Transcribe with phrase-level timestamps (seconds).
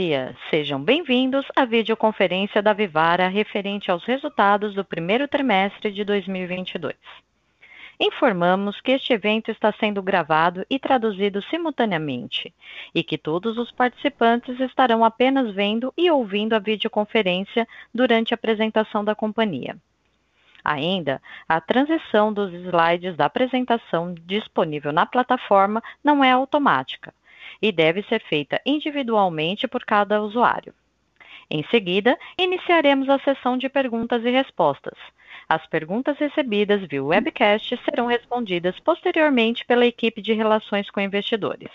[0.00, 6.94] Dia, sejam bem-vindos à videoconferência da Vivara referente aos resultados do primeiro trimestre de 2022.
[7.98, 12.54] Informamos que este evento está sendo gravado e traduzido simultaneamente
[12.94, 19.04] e que todos os participantes estarão apenas vendo e ouvindo a videoconferência durante a apresentação
[19.04, 19.76] da companhia.
[20.64, 27.12] Ainda, a transição dos slides da apresentação disponível na plataforma não é automática
[27.60, 30.74] e deve ser feita individualmente por cada usuário.
[31.50, 34.98] Em seguida, iniciaremos a sessão de perguntas e respostas.
[35.48, 41.70] As perguntas recebidas via webcast serão respondidas posteriormente pela equipe de relações com investidores.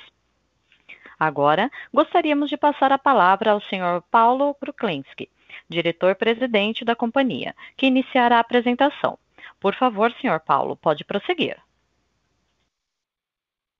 [1.20, 4.04] Agora, gostaríamos de passar a palavra ao Sr.
[4.12, 5.30] Paulo Kruklinski,
[5.68, 9.18] diretor-presidente da companhia, que iniciará a apresentação.
[9.60, 10.40] Por favor, Sr.
[10.46, 11.58] Paulo, pode prosseguir.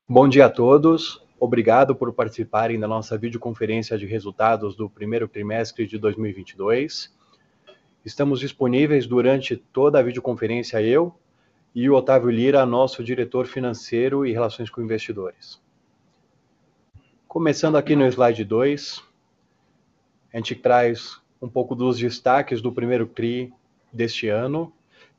[0.08, 1.22] Bom dia a todos.
[1.46, 7.14] Obrigado por participarem da nossa videoconferência de resultados do primeiro trimestre de 2022.
[8.06, 11.14] Estamos disponíveis durante toda a videoconferência eu
[11.76, 15.62] e o Otávio Lira, nosso diretor financeiro e relações com investidores.
[17.28, 19.04] Começando aqui no slide 2,
[20.34, 23.52] a gente traz um pouco dos destaques do primeiro TRI
[23.92, 24.72] deste ano.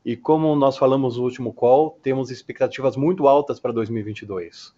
[0.02, 4.75] E como nós falamos no último call, temos expectativas muito altas para 2022.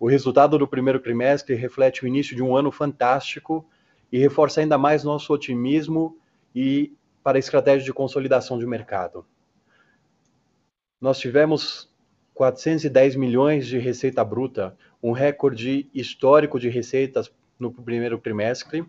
[0.00, 3.68] O resultado do primeiro trimestre reflete o início de um ano fantástico
[4.10, 6.16] e reforça ainda mais nosso otimismo
[6.54, 9.26] e para a estratégia de consolidação de mercado.
[10.98, 11.92] Nós tivemos
[12.32, 18.82] 410 milhões de receita bruta, um recorde histórico de receitas no primeiro trimestre,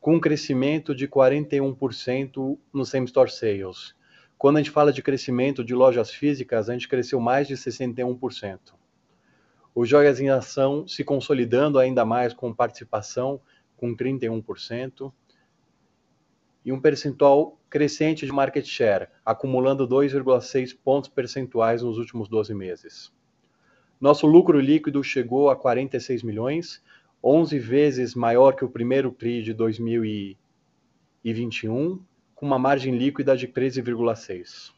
[0.00, 3.94] com um crescimento de 41% no same-store sales.
[4.38, 8.77] Quando a gente fala de crescimento de lojas físicas, a gente cresceu mais de 61%
[9.74, 13.40] o Joias em Ação se consolidando ainda mais com participação,
[13.76, 15.12] com 31%,
[16.64, 23.12] e um percentual crescente de market share, acumulando 2,6 pontos percentuais nos últimos 12 meses.
[24.00, 26.80] Nosso lucro líquido chegou a 46 milhões,
[27.22, 32.00] 11 vezes maior que o primeiro TRI de 2021,
[32.34, 34.77] com uma margem líquida de 13,6%.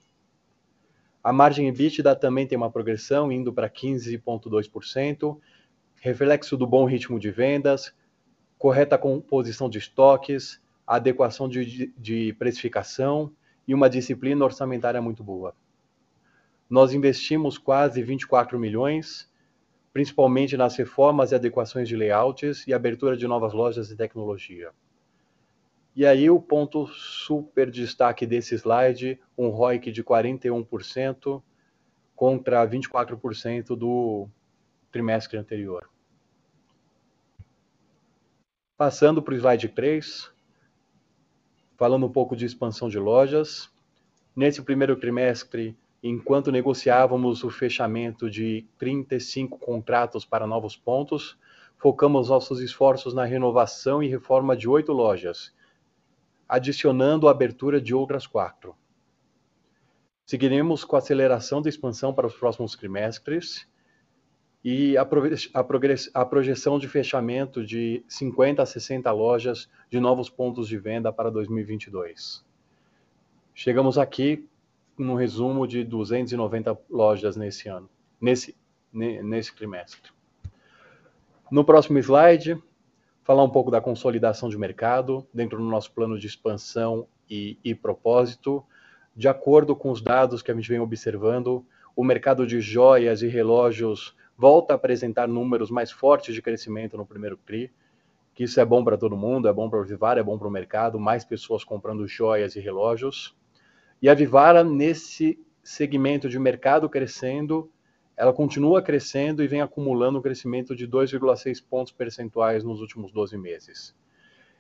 [1.22, 5.38] A margem EBITDA também tem uma progressão, indo para 15,2%,
[5.97, 7.94] reflexo do bom ritmo de vendas,
[8.56, 13.32] correta composição de estoques, adequação de, de precificação
[13.69, 15.54] e uma disciplina orçamentária muito boa.
[16.69, 19.30] Nós investimos quase 24 milhões,
[19.92, 24.70] principalmente nas reformas e adequações de layouts e abertura de novas lojas de tecnologia.
[26.00, 31.43] E aí o ponto super destaque desse slide, um ROIC de 41%
[32.16, 34.27] contra 24% do
[34.91, 35.91] trimestre anterior.
[38.78, 40.33] Passando para o slide 3,
[41.77, 43.71] falando um pouco de expansão de lojas.
[44.34, 51.39] Nesse primeiro trimestre, enquanto negociávamos o fechamento de 35 contratos para novos pontos,
[51.77, 55.53] focamos nossos esforços na renovação e reforma de oito lojas,
[56.50, 58.75] adicionando a abertura de outras quatro.
[60.27, 63.69] Seguiremos com a aceleração da expansão para os próximos trimestres
[64.65, 70.66] e a, a, a projeção de fechamento de 50 a 60 lojas de novos pontos
[70.66, 72.44] de venda para 2022.
[73.55, 74.49] Chegamos aqui
[74.99, 77.89] no resumo de 290 lojas nesse ano,
[78.21, 78.56] nesse,
[78.93, 80.10] nesse trimestre.
[81.50, 82.60] No próximo slide,
[83.22, 87.74] falar um pouco da consolidação de mercado dentro do nosso plano de expansão e, e
[87.74, 88.65] propósito.
[89.15, 91.65] De acordo com os dados que a gente vem observando,
[91.95, 97.04] o mercado de joias e relógios volta a apresentar números mais fortes de crescimento no
[97.04, 97.71] primeiro TRI,
[98.34, 100.48] que isso é bom para todo mundo, é bom para o Vivara, é bom para
[100.48, 103.36] o mercado, mais pessoas comprando joias e relógios.
[104.00, 107.71] E a Vivara, nesse segmento de mercado crescendo,
[108.21, 113.39] ela continua crescendo e vem acumulando um crescimento de 2,6 pontos percentuais nos últimos 12
[113.39, 113.97] meses.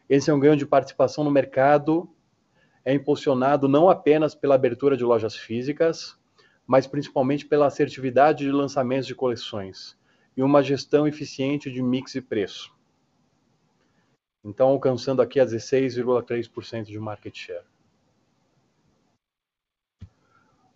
[0.08, 2.08] Esse é um ganho de participação no mercado,
[2.82, 6.18] é impulsionado não apenas pela abertura de lojas físicas,
[6.66, 9.94] mas principalmente pela assertividade de lançamentos de coleções
[10.34, 12.74] e uma gestão eficiente de mix e preço.
[14.42, 17.66] Então, alcançando aqui a 16,3% de market share.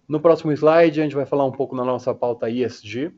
[0.07, 3.11] No próximo slide, a gente vai falar um pouco na nossa pauta ESG.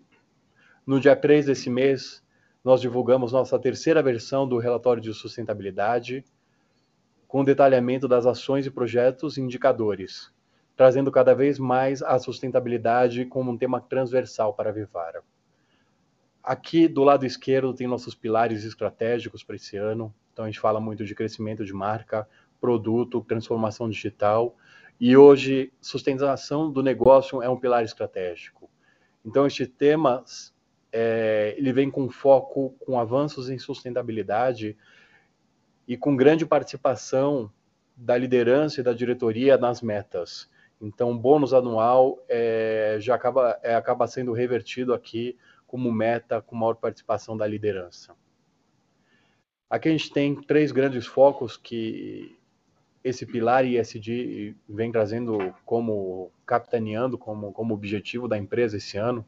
[0.86, 2.24] No dia 3 desse mês,
[2.62, 6.24] nós divulgamos nossa terceira versão do relatório de sustentabilidade,
[7.26, 10.32] com detalhamento das ações e projetos e indicadores,
[10.76, 15.24] trazendo cada vez mais a sustentabilidade como um tema transversal para a Vivara.
[16.42, 20.14] aqui do lado esquerdo tem nossos pilares estratégicos para esse ano.
[20.32, 22.28] Então a gente fala muito de crescimento de marca,
[22.60, 24.56] produto, transformação digital.
[24.98, 28.70] E hoje, sustentação do negócio é um pilar estratégico.
[29.24, 30.24] Então, este tema
[30.90, 34.76] é, ele vem com foco com avanços em sustentabilidade
[35.86, 37.52] e com grande participação
[37.94, 40.50] da liderança e da diretoria nas metas.
[40.80, 46.56] Então, o bônus anual é, já acaba, é, acaba sendo revertido aqui como meta com
[46.56, 48.14] maior participação da liderança.
[49.68, 52.35] Aqui a gente tem três grandes focos que
[53.06, 59.24] esse pilar ISD vem trazendo como capitaneando como, como objetivo da empresa esse ano.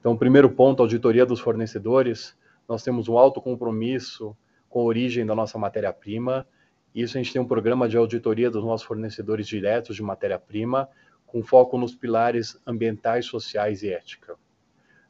[0.00, 2.36] Então, primeiro ponto, auditoria dos fornecedores.
[2.68, 4.36] Nós temos um alto compromisso
[4.68, 6.44] com a origem da nossa matéria-prima.
[6.92, 10.88] Isso a gente tem um programa de auditoria dos nossos fornecedores diretos de matéria-prima,
[11.24, 14.34] com foco nos pilares ambientais, sociais e ética.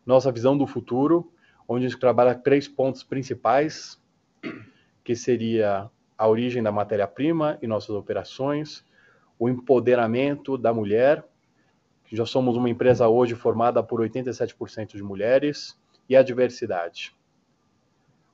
[0.04, 1.32] Nossa visão do futuro,
[1.66, 3.98] onde a gente trabalha três pontos principais,
[5.02, 8.84] que seria a origem da matéria-prima e nossas operações,
[9.38, 11.24] o empoderamento da mulher,
[12.04, 17.16] que já somos uma empresa hoje formada por 87% de mulheres, e a diversidade.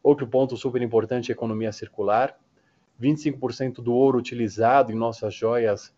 [0.02, 2.36] Outro ponto super importante é a economia circular.
[3.00, 5.94] 25% do ouro utilizado em nossas joias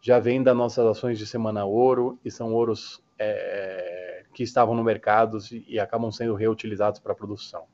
[0.00, 4.84] já vem das nossas ações de Semana Ouro e são ouros é, que estavam no
[4.84, 7.64] mercado e acabam sendo reutilizados para a produção.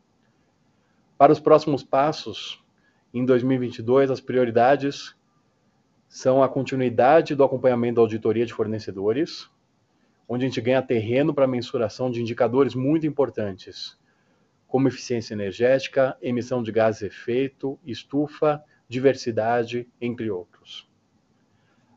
[1.18, 2.64] Para os próximos passos,
[3.12, 5.16] em 2022, as prioridades
[6.08, 9.48] são a continuidade do acompanhamento da auditoria de fornecedores,
[10.28, 13.98] onde a gente ganha terreno para mensuração de indicadores muito importantes,
[14.66, 20.88] como eficiência energética, emissão de gases efeito, estufa, diversidade, entre outros.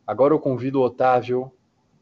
[0.07, 1.51] Agora eu convido o Otávio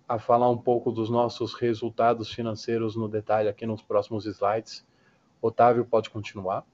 [0.07, 4.85] a falar um pouco dos nossos resultados financeiros no detalhe aqui nos próximos slides.
[5.41, 6.65] Otávio, pode continuar.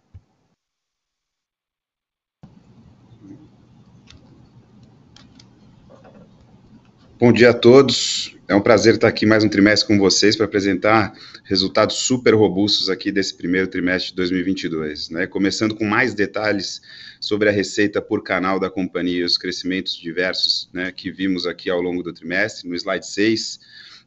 [7.18, 8.36] Bom dia a todos.
[8.46, 11.14] É um prazer estar aqui mais um trimestre com vocês para apresentar
[11.46, 15.12] resultados super robustos aqui desse primeiro trimestre de 2022.
[15.12, 15.26] Né?
[15.26, 16.82] Começando com mais detalhes
[17.22, 21.70] sobre a receita por canal da companhia e os crescimentos diversos né, que vimos aqui
[21.70, 22.68] ao longo do trimestre.
[22.68, 23.62] No slide 6,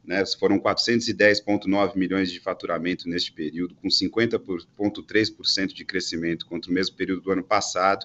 [0.05, 6.95] né, foram 410,9 milhões de faturamento neste período, com 50,3% de crescimento contra o mesmo
[6.95, 8.05] período do ano passado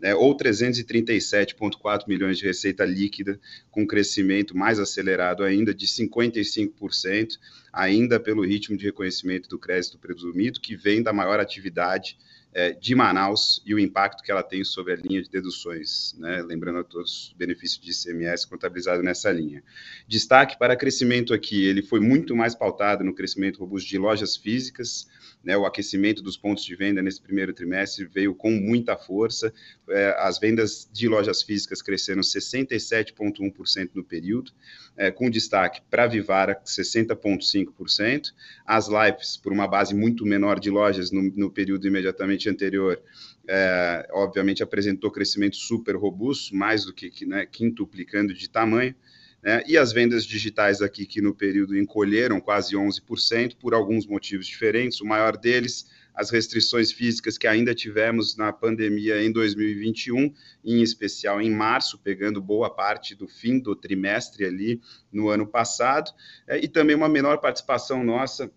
[0.00, 3.38] né, ou 337,4 milhões de receita líquida,
[3.70, 7.38] com crescimento mais acelerado ainda de 55%,
[7.72, 12.16] ainda pelo ritmo de reconhecimento do crédito presumido, que vem da maior atividade
[12.52, 16.42] é, de Manaus e o impacto que ela tem sobre a linha de deduções, né?
[16.42, 19.62] lembrando a todos o benefício de ICMS contabilizado nessa linha.
[20.08, 25.06] Destaque para crescimento aqui, ele foi muito mais pautado no crescimento robusto de lojas físicas,
[25.42, 29.52] né, o aquecimento dos pontos de venda nesse primeiro trimestre veio com muita força,
[29.88, 34.52] é, as vendas de lojas físicas cresceram 67,1% no período,
[34.96, 38.32] é, com destaque para a Vivara, 60,5%,
[38.66, 43.00] as Lives, por uma base muito menor de lojas no, no período imediatamente anterior,
[43.48, 48.94] é, obviamente apresentou crescimento super robusto, mais do que, né, quintuplicando de tamanho,
[49.42, 49.62] né?
[49.66, 55.00] E as vendas digitais aqui, que no período encolheram quase 11%, por alguns motivos diferentes.
[55.00, 60.32] O maior deles, as restrições físicas que ainda tivemos na pandemia em 2021,
[60.64, 64.80] em especial em março, pegando boa parte do fim do trimestre ali
[65.10, 66.10] no ano passado,
[66.46, 68.50] é, e também uma menor participação nossa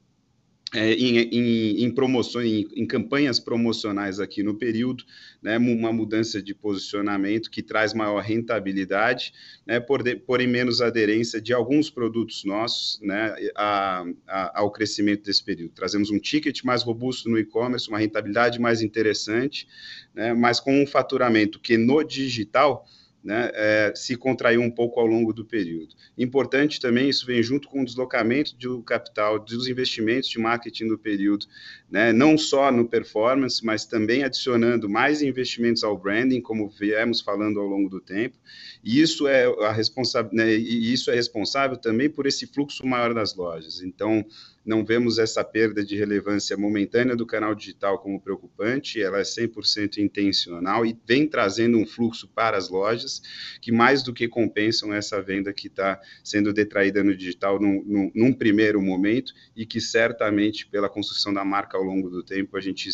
[0.73, 5.03] é, em, em, em, promoções, em, em, campanhas promocionais aqui no período,
[5.41, 9.33] né, uma mudança de posicionamento que traz maior rentabilidade,
[9.67, 15.43] né, por porém menos aderência de alguns produtos nossos né, a, a, ao crescimento desse
[15.43, 15.73] período.
[15.73, 19.67] Trazemos um ticket mais robusto no e-commerce, uma rentabilidade mais interessante,
[20.13, 22.87] né, mas com um faturamento que no digital
[23.23, 25.95] né, é, se contraiu um pouco ao longo do período.
[26.17, 30.97] Importante também, isso vem junto com o deslocamento do capital, dos investimentos de marketing do
[30.97, 31.45] período,
[31.89, 37.59] né, não só no performance, mas também adicionando mais investimentos ao branding, como viemos falando
[37.59, 38.37] ao longo do tempo,
[38.83, 43.13] e isso é, a responsa né, e isso é responsável também por esse fluxo maior
[43.13, 43.81] das lojas.
[43.81, 44.25] Então,
[44.65, 49.97] não vemos essa perda de relevância momentânea do canal digital como preocupante, ela é 100%
[49.97, 53.21] intencional e vem trazendo um fluxo para as lojas
[53.61, 58.11] que mais do que compensam essa venda que está sendo detraída no digital num, num,
[58.15, 62.61] num, primeiro momento e que certamente pela construção da marca ao longo do tempo a
[62.61, 62.89] gente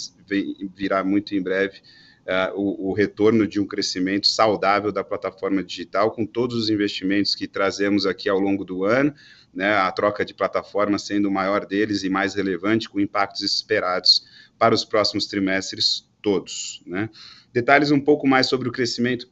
[0.75, 1.81] virá muito em breve
[2.29, 7.35] uh, o, o, retorno de um crescimento saudável da plataforma digital, com todos os investimentos
[7.35, 9.13] que trazemos aqui ao longo do ano,
[9.53, 14.25] né, a troca de plataforma sendo o maior deles e mais relevante, com impactos esperados
[14.58, 16.82] para os próximos trimestres todos.
[16.86, 17.10] Né.
[17.51, 19.27] Detalhes um pouco mais sobre o crescimento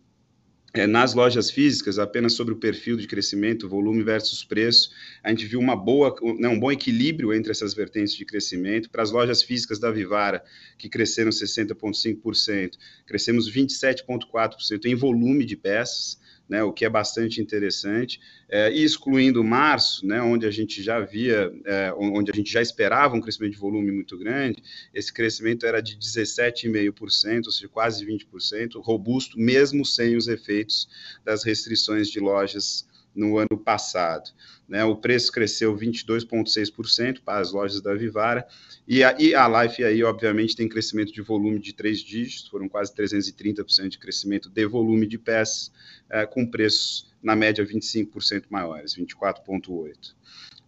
[0.74, 4.92] é, nas lojas físicas, apenas sobre o perfil de crescimento, volume versus preço,
[5.24, 8.90] a gente viu uma boa, né, um bom equilíbrio entre essas vertentes de crescimento.
[8.90, 10.44] Para as lojas físicas da Vivara,
[10.78, 12.72] que cresceram 60,5%,
[13.06, 19.44] crescemos 27,4% em volume de peças, né, o que é bastante interessante, é, e excluindo
[19.44, 23.54] março, né, onde a gente já via, é, onde a gente já esperava um crescimento
[23.54, 24.63] de volume muito grande,
[24.94, 30.88] esse crescimento era de 17,5%, ou seja, quase 20%, robusto, mesmo sem os efeitos
[31.24, 34.32] das restrições de lojas no ano passado.
[34.68, 34.84] Né?
[34.84, 38.46] O preço cresceu 22,6% para as lojas da Vivara,
[38.88, 42.68] e a, e a Life aí, obviamente, tem crescimento de volume de três dígitos, foram
[42.68, 45.72] quase 330% de crescimento de volume de peças,
[46.10, 50.16] é, com preços na média 25% maiores, 24,8%.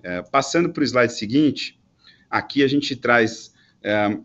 [0.02, 1.80] É, passando para o slide seguinte,
[2.30, 3.54] aqui a gente traz
[3.84, 4.18] é,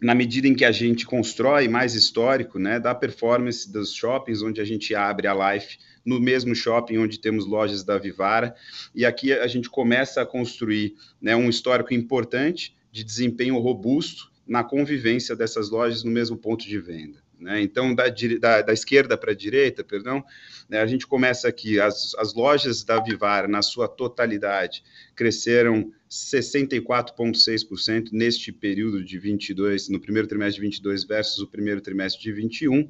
[0.00, 4.60] na medida em que a gente constrói mais histórico, né, da performance dos shoppings, onde
[4.60, 8.54] a gente abre a Life no mesmo shopping onde temos lojas da Vivara,
[8.94, 14.62] e aqui a gente começa a construir né, um histórico importante de desempenho robusto na
[14.62, 17.18] convivência dessas lojas no mesmo ponto de venda.
[17.38, 17.60] Né?
[17.60, 18.04] Então, da,
[18.40, 20.24] da, da esquerda para a direita, perdão,
[20.68, 24.82] né, a gente começa aqui, as, as lojas da Vivara, na sua totalidade,
[25.14, 32.22] cresceram 64,6% neste período de 22, no primeiro trimestre de 22 versus o primeiro trimestre
[32.22, 32.88] de 21,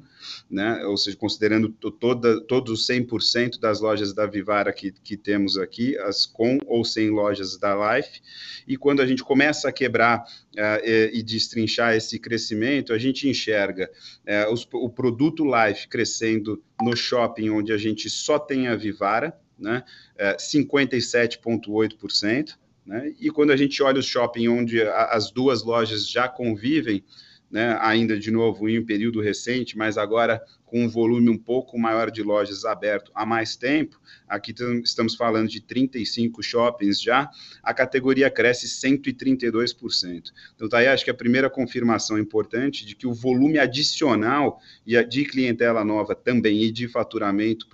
[0.49, 0.85] né?
[0.85, 5.97] ou seja, considerando toda, todos os 100% das lojas da Vivara que, que temos aqui,
[5.99, 8.21] as com ou sem lojas da Life,
[8.67, 13.27] e quando a gente começa a quebrar uh, e, e, destrinchar esse crescimento, a gente
[13.27, 13.89] enxerga
[14.27, 19.33] uh, os, o produto Life crescendo no shopping onde a gente só tem a Vivara,
[19.57, 19.83] né?
[20.15, 22.55] Uh, eh, 57,8%,
[22.87, 23.13] né?
[23.19, 27.03] E quando a gente olha o shopping onde as duas lojas já convivem,
[27.49, 31.79] né, ainda de novo em um período recente, mas agora com um volume um pouco
[31.79, 37.29] maior de lojas aberto há mais tempo, aqui estamos falando de 35 shoppings já,
[37.63, 40.31] a categoria cresce 132%.
[40.55, 45.23] Então, tá aí, acho que a primeira confirmação importante de que o volume adicional de
[45.23, 47.65] clientela nova também e de faturamento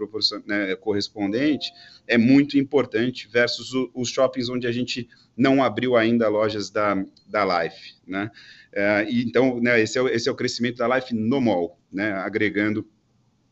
[0.45, 1.71] né, correspondente
[2.07, 7.63] é muito importante versus os shoppings onde a gente não abriu ainda lojas da, da
[7.63, 8.29] Life, né?
[8.75, 12.87] É, então, né, esse, é, esse é o crescimento da Life no mall, né, agregando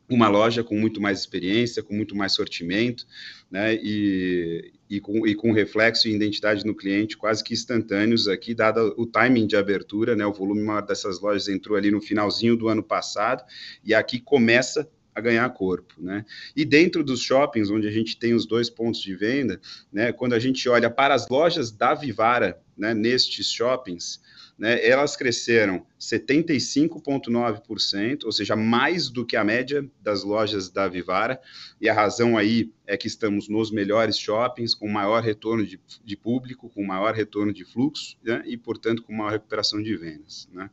[0.09, 3.05] uma loja com muito mais experiência, com muito mais sortimento,
[3.49, 8.53] né, e, e, com, e com reflexo e identidade no cliente quase que instantâneos aqui,
[8.53, 12.57] dado o timing de abertura, né, o volume maior dessas lojas entrou ali no finalzinho
[12.57, 13.43] do ano passado,
[13.85, 16.25] e aqui começa a ganhar corpo, né?
[16.55, 19.59] E dentro dos shoppings, onde a gente tem os dois pontos de venda,
[19.91, 24.21] né, quando a gente olha para as lojas da Vivara, né, nestes shoppings,
[24.61, 31.39] né, elas cresceram 75,9%, ou seja, mais do que a média das lojas da Vivara,
[31.79, 36.17] e a razão aí é que estamos nos melhores shoppings, com maior retorno de, de
[36.17, 40.49] público, com maior retorno de fluxo, né, e, portanto, com maior recuperação de vendas.
[40.51, 40.69] Né.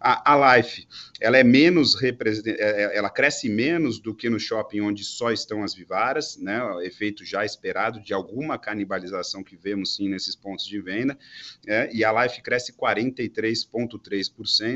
[0.00, 0.88] A, a Life,
[1.20, 5.62] ela é menos, é, é, ela cresce menos do que no shopping onde só estão
[5.62, 10.80] as Vivaras, né, efeito já esperado de alguma canibalização que vemos, sim, nesses pontos de
[10.80, 11.18] venda,
[11.66, 14.69] é, e a Life cresce 43,3%,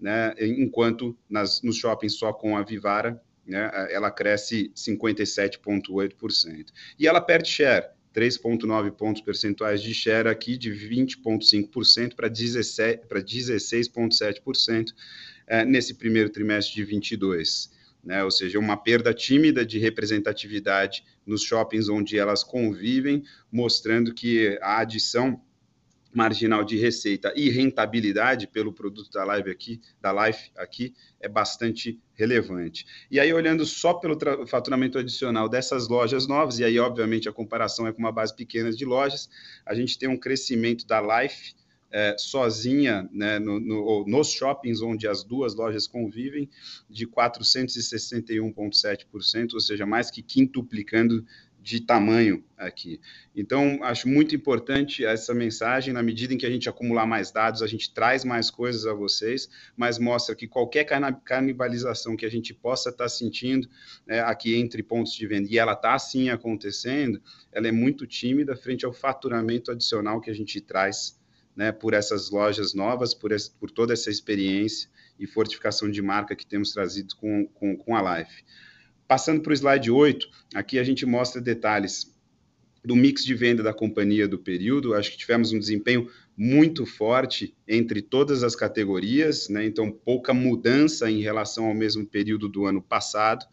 [0.00, 6.66] né, enquanto nas, nos shoppings só com a Vivara, né, ela cresce 57,8%.
[6.98, 14.86] E ela perde share, 3,9 pontos percentuais de share aqui, de 20,5% para 16,7%
[15.46, 17.78] é, nesse primeiro trimestre de 22.
[18.02, 24.58] Né, ou seja, uma perda tímida de representatividade nos shoppings onde elas convivem, mostrando que
[24.62, 25.38] a adição
[26.12, 31.98] marginal de receita e rentabilidade pelo produto da Live aqui, da Life aqui, é bastante
[32.14, 32.86] relevante.
[33.10, 37.86] E aí, olhando só pelo faturamento adicional dessas lojas novas, e aí, obviamente, a comparação
[37.86, 39.28] é com uma base pequena de lojas,
[39.64, 41.54] a gente tem um crescimento da Life
[41.92, 46.48] é, sozinha né, no, no, nos shoppings onde as duas lojas convivem,
[46.88, 51.26] de 461,7%, ou seja, mais que quintuplicando
[51.62, 53.00] de tamanho aqui.
[53.36, 57.62] Então, acho muito importante essa mensagem, na medida em que a gente acumular mais dados,
[57.62, 60.84] a gente traz mais coisas a vocês, mas mostra que qualquer
[61.24, 63.68] canibalização que a gente possa estar tá sentindo
[64.06, 67.20] né, aqui entre pontos de venda, e ela está assim acontecendo,
[67.52, 71.20] ela é muito tímida frente ao faturamento adicional que a gente traz
[71.54, 74.88] né, por essas lojas novas, por, esse, por toda essa experiência
[75.18, 78.44] e fortificação de marca que temos trazido com, com, com a Life.
[79.10, 82.16] Passando para o slide 8, aqui a gente mostra detalhes
[82.84, 84.94] do mix de venda da companhia do período.
[84.94, 89.64] Acho que tivemos um desempenho muito forte entre todas as categorias, né?
[89.64, 93.44] então pouca mudança em relação ao mesmo período do ano passado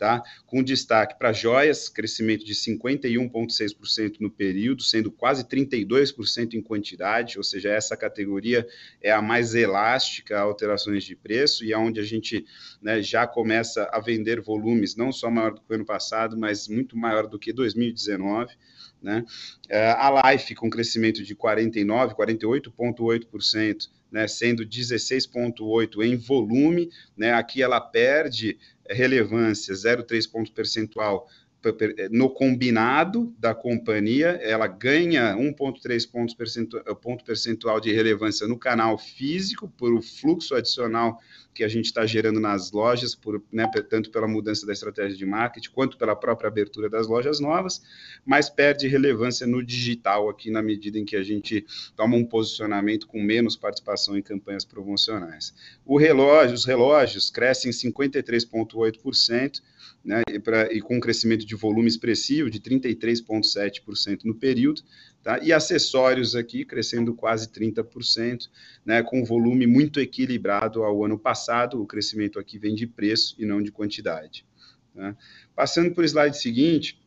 [0.00, 0.22] tá?
[0.46, 7.44] com destaque para joias, crescimento de 51,6% no período, sendo quase 32% em quantidade, ou
[7.44, 8.66] seja, essa categoria
[9.02, 12.46] é a mais elástica a alterações de preço e é onde a gente
[12.80, 16.66] né, já começa a vender volumes não só maior do que o ano passado, mas
[16.66, 18.54] muito maior do que 2019.
[19.02, 19.22] Né?
[19.68, 27.62] É, a Life com crescimento de 49, 48,8%, né, sendo 16,8% em volume, né, aqui
[27.62, 28.58] ela perde
[28.90, 31.26] relevância 0,3 ponto percentual
[32.10, 38.96] no combinado da companhia, ela ganha 1,3 pontos percentual, ponto percentual de relevância no canal
[38.96, 41.20] físico, por o fluxo adicional
[41.52, 45.26] que a gente está gerando nas lojas, por, né, tanto pela mudança da estratégia de
[45.26, 47.82] marketing, quanto pela própria abertura das lojas novas,
[48.24, 53.06] mas perde relevância no digital aqui, na medida em que a gente toma um posicionamento
[53.06, 55.52] com menos participação em campanhas promocionais.
[55.84, 59.60] O relógio, os relógios crescem 53,8%,
[60.04, 64.82] né, e, pra, e com um crescimento de volume expressivo de 33,7% no período,
[65.22, 65.38] tá?
[65.40, 68.48] e acessórios aqui crescendo quase 30%,
[68.84, 73.34] né, com um volume muito equilibrado ao ano passado, o crescimento aqui vem de preço
[73.38, 74.46] e não de quantidade.
[74.94, 75.14] Tá?
[75.54, 76.98] Passando para o slide seguinte,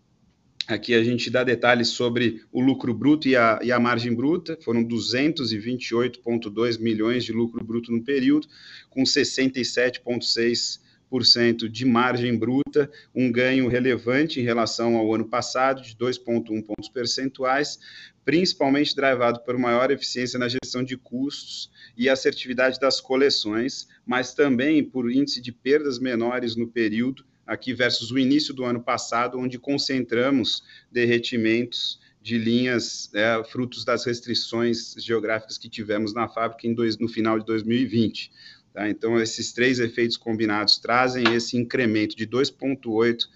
[0.65, 4.57] Aqui a gente dá detalhes sobre o lucro bruto e a, e a margem bruta.
[4.61, 8.47] Foram 228,2 milhões de lucro bruto no período,
[8.89, 10.79] com 67,6
[11.69, 17.79] de margem bruta, um ganho relevante em relação ao ano passado, de 2,1 pontos percentuais,
[18.25, 24.83] principalmente drivado por maior eficiência na gestão de custos e assertividade das coleções, mas também
[24.83, 29.59] por índice de perdas menores no período, aqui versus o início do ano passado, onde
[29.59, 37.09] concentramos derretimentos de linhas é, frutos das restrições geográficas que tivemos na fábrica dois, no
[37.09, 38.31] final de 2020.
[38.73, 38.89] Tá?
[38.89, 43.27] Então, esses três efeitos combinados trazem esse incremento de 2,8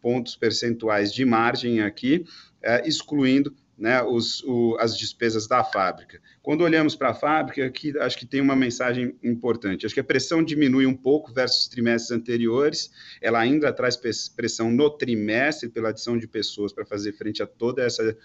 [0.00, 2.24] pontos percentuais de margem aqui,
[2.62, 6.20] é, excluindo né, os, o, as despesas da fábrica.
[6.42, 9.84] Quando olhamos para a fábrica, aqui acho que tem uma mensagem importante.
[9.84, 13.96] Acho que a pressão diminui um pouco versus trimestres anteriores, ela ainda traz
[14.34, 18.16] pressão no trimestre pela adição de pessoas para fazer frente a toda essa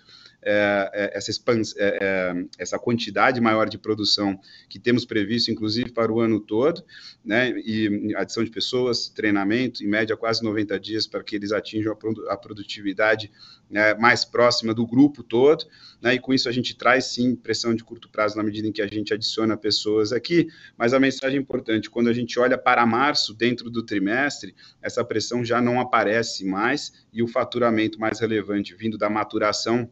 [0.43, 5.91] é, é, essa, expans, é, é, essa quantidade maior de produção que temos previsto, inclusive
[5.91, 6.83] para o ano todo,
[7.23, 11.95] né, e adição de pessoas, treinamento, em média quase 90 dias para que eles atinjam
[12.27, 13.31] a, produtividade
[13.69, 15.65] né, mais próxima do grupo todo,
[16.01, 18.71] né, e com isso a gente traz sim pressão de curto prazo na medida em
[18.71, 22.83] que a gente adiciona pessoas aqui, mas a mensagem importante, quando a gente olha para
[22.83, 28.73] março, dentro do trimestre, essa pressão já não aparece mais e o faturamento mais relevante
[28.73, 29.87] vindo da maturação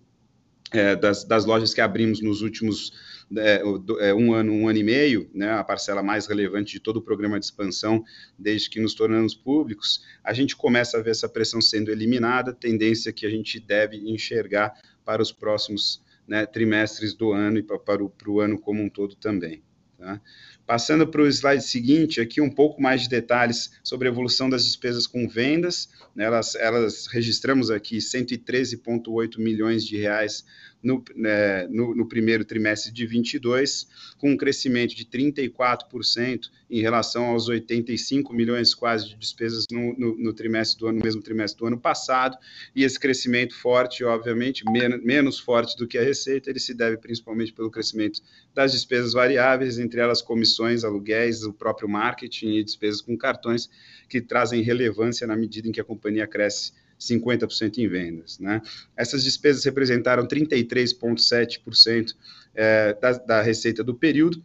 [0.72, 2.92] é, das, das, lojas que abrimos nos últimos
[3.36, 3.62] é,
[4.00, 7.02] é, um ano, um ano e meio, né, a parcela mais relevante de todo o
[7.02, 8.04] programa de expansão,
[8.38, 13.14] desde que nos tornamos públicos, a gente começa a ver essa pressão sendo eliminada, tendência
[13.14, 14.74] que a gente deve enxergar
[15.06, 18.82] para os próximos né, trimestres do ano e para, para, o, para o ano como
[18.82, 19.64] um todo também.
[19.98, 20.22] Tá?
[20.70, 24.66] Passando para o slide seguinte, aqui um pouco mais de detalhes sobre a evolução das
[24.66, 25.90] despesas com vendas.
[26.16, 30.46] Elas, elas registramos aqui 113,8 milhões de reais
[30.82, 33.88] no, né, no, no, primeiro trimestre de 22,
[34.18, 40.18] com um crescimento de 34% em relação aos 85 milhões quase de despesas no, no,
[40.18, 42.38] no, trimestre do ano, no mesmo trimestre do ano passado,
[42.76, 46.98] e esse crescimento forte, obviamente, men menos forte do que a receita, ele se deve
[46.98, 48.22] principalmente pelo crescimento
[48.54, 53.70] das despesas variáveis, entre elas comissões, aluguéis, o próprio marketing e despesas com cartões,
[54.08, 58.38] que trazem relevância na medida em que a companhia cresce 50% em vendas.
[58.40, 58.62] Né?
[58.96, 62.16] Essas despesas representaram 33,7%
[62.54, 64.44] é, da, da receita do período,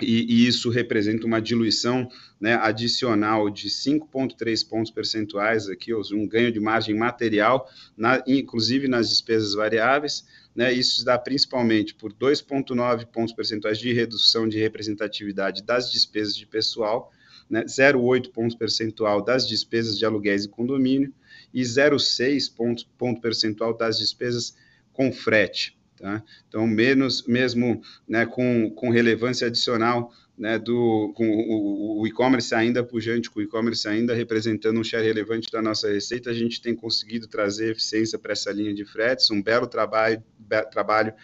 [0.00, 6.26] e, e, isso representa uma diluição né, adicional de 5,3 pontos percentuais aqui, ou um
[6.28, 10.26] ganho de margem material, na, inclusive nas despesas variáveis.
[10.54, 16.36] Né, isso se dá principalmente por 2,9 pontos percentuais de redução de representatividade das despesas
[16.36, 17.10] de pessoal,
[17.48, 21.12] né, 0,8 pontos percentual das despesas de aluguéis e condomínio,
[21.52, 24.56] e 0,6 ponto, ponto percentual das despesas
[24.92, 25.76] com frete.
[25.96, 26.22] Tá?
[26.48, 32.84] Então, menos, mesmo né, com, com relevância adicional né, do, com o, o e-commerce ainda
[32.84, 36.74] pujante, com o e-commerce ainda representando um share relevante da nossa receita, a gente tem
[36.74, 41.14] conseguido trazer eficiência para essa linha de fretes, um belo trabalho, be, trabalho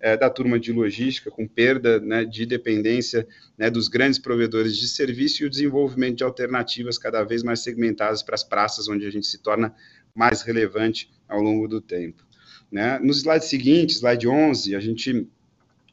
[0.00, 3.26] é, da turma de logística, com perda né, de dependência
[3.58, 8.22] né, dos grandes provedores de serviço e o desenvolvimento de alternativas cada vez mais segmentadas
[8.22, 9.74] para as praças, onde a gente se torna
[10.14, 12.24] mais relevante ao longo do tempo.
[12.70, 12.98] Né?
[13.00, 15.28] No slide seguinte, slide 11, a gente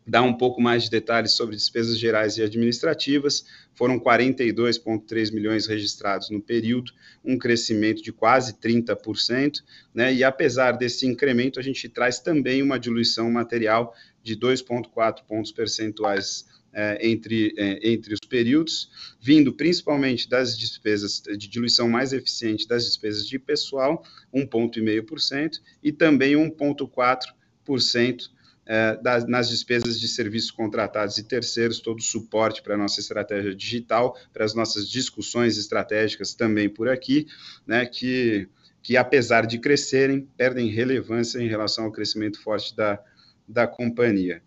[0.10, 3.46] dá um pouco mais de detalhes sobre despesas gerais e administrativas.
[3.76, 6.92] Foram 42,3 milhões registrados no período,
[7.24, 9.62] um crescimento de quase 30%,
[9.94, 10.12] né?
[10.12, 13.94] E apesar desse incremento, a gente traz também uma diluição material
[14.24, 18.90] de 2,4 pontos percentuais é, entre, é, entre os períodos,
[19.22, 26.34] vindo principalmente das despesas de diluição mais eficiente das despesas de pessoal, 1,5%, e também
[26.34, 28.30] 1,4%
[28.72, 33.00] é, das, nas despesas de serviços contratados e terceiros, todo o suporte para a nossa
[33.00, 37.26] estratégia digital, para as nossas discussões estratégicas também por aqui,
[37.66, 38.48] né, que,
[38.84, 43.04] que apesar de crescerem, perdem relevância em relação ao crescimento forte da,
[43.48, 44.44] da companhia.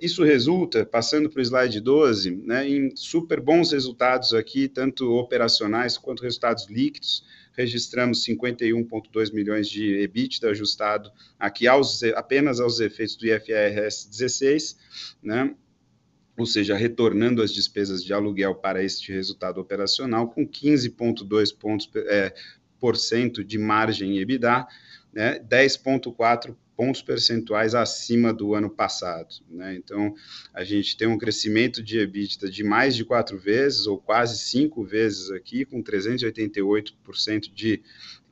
[0.00, 5.96] Isso resulta, passando para o slide 12, né, em super bons resultados aqui, tanto operacionais
[5.96, 7.24] quanto resultados líquidos.
[7.52, 14.78] Registramos 51,2 milhões de EBITDA ajustado aqui aos, apenas aos efeitos do IFRS 16,
[15.22, 15.54] né,
[16.36, 22.34] ou seja, retornando as despesas de aluguel para este resultado operacional, com 15,2 pontos é,
[22.80, 24.66] por cento de margem EBITDA,
[25.12, 29.36] né, 10,4 pontos percentuais acima do ano passado.
[29.48, 29.76] Né?
[29.76, 30.12] Então,
[30.52, 34.82] a gente tem um crescimento de EBITDA de mais de quatro vezes, ou quase cinco
[34.82, 37.80] vezes aqui, com 388% de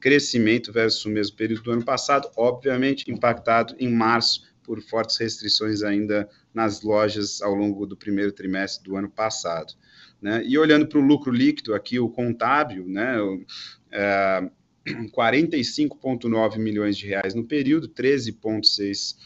[0.00, 5.84] crescimento versus o mesmo período do ano passado, obviamente impactado em março por fortes restrições
[5.84, 9.74] ainda nas lojas ao longo do primeiro trimestre do ano passado.
[10.20, 10.42] Né?
[10.44, 13.16] E olhando para o lucro líquido, aqui o contábil, né,
[13.92, 14.50] é,
[14.86, 19.16] 45,9 milhões de reais no período, 13,6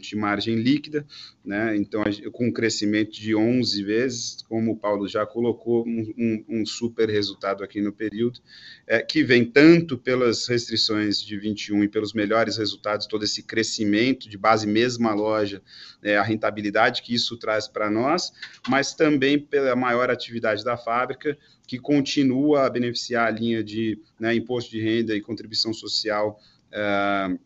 [0.00, 1.06] de margem líquida,
[1.44, 1.74] né?
[1.76, 6.66] então com um crescimento de 11 vezes, como o Paulo já colocou, um, um, um
[6.66, 8.40] super resultado aqui no período,
[8.86, 14.28] é, que vem tanto pelas restrições de 21 e pelos melhores resultados, todo esse crescimento
[14.28, 15.62] de base mesma loja,
[16.02, 18.32] é, a rentabilidade que isso traz para nós,
[18.68, 24.34] mas também pela maior atividade da fábrica, que continua a beneficiar a linha de né,
[24.34, 26.40] imposto de renda e contribuição social
[26.70, 27.38] é,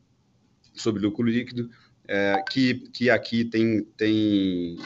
[0.75, 1.71] sobre lucro líquido,
[2.11, 4.77] é, que, que aqui tem, tem,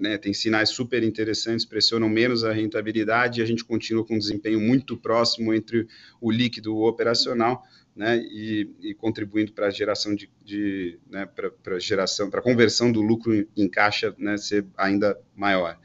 [0.00, 4.18] né, tem sinais super interessantes, pressionam menos a rentabilidade e a gente continua com um
[4.18, 5.86] desempenho muito próximo entre
[6.18, 7.62] o líquido operacional,
[7.94, 13.02] né, e, e contribuindo para a geração de, de né, para geração, para conversão do
[13.02, 15.78] lucro em caixa né, ser ainda maior.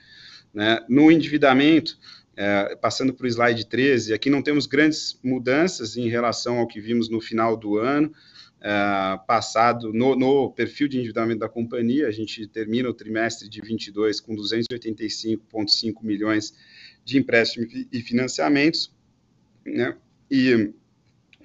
[0.53, 0.79] Né.
[0.87, 1.99] No endividamento,
[2.37, 6.79] é, passando para o slide 13, aqui não temos grandes mudanças em relação ao que
[6.79, 8.13] vimos no final do ano,
[8.59, 12.07] uh, passado no, no, perfil de endividamento da companhia.
[12.07, 16.53] A gente termina o trimestre de 22 com 285,5 milhões
[17.03, 18.93] de empréstimos e financiamentos,
[19.65, 19.95] né?
[20.29, 20.73] E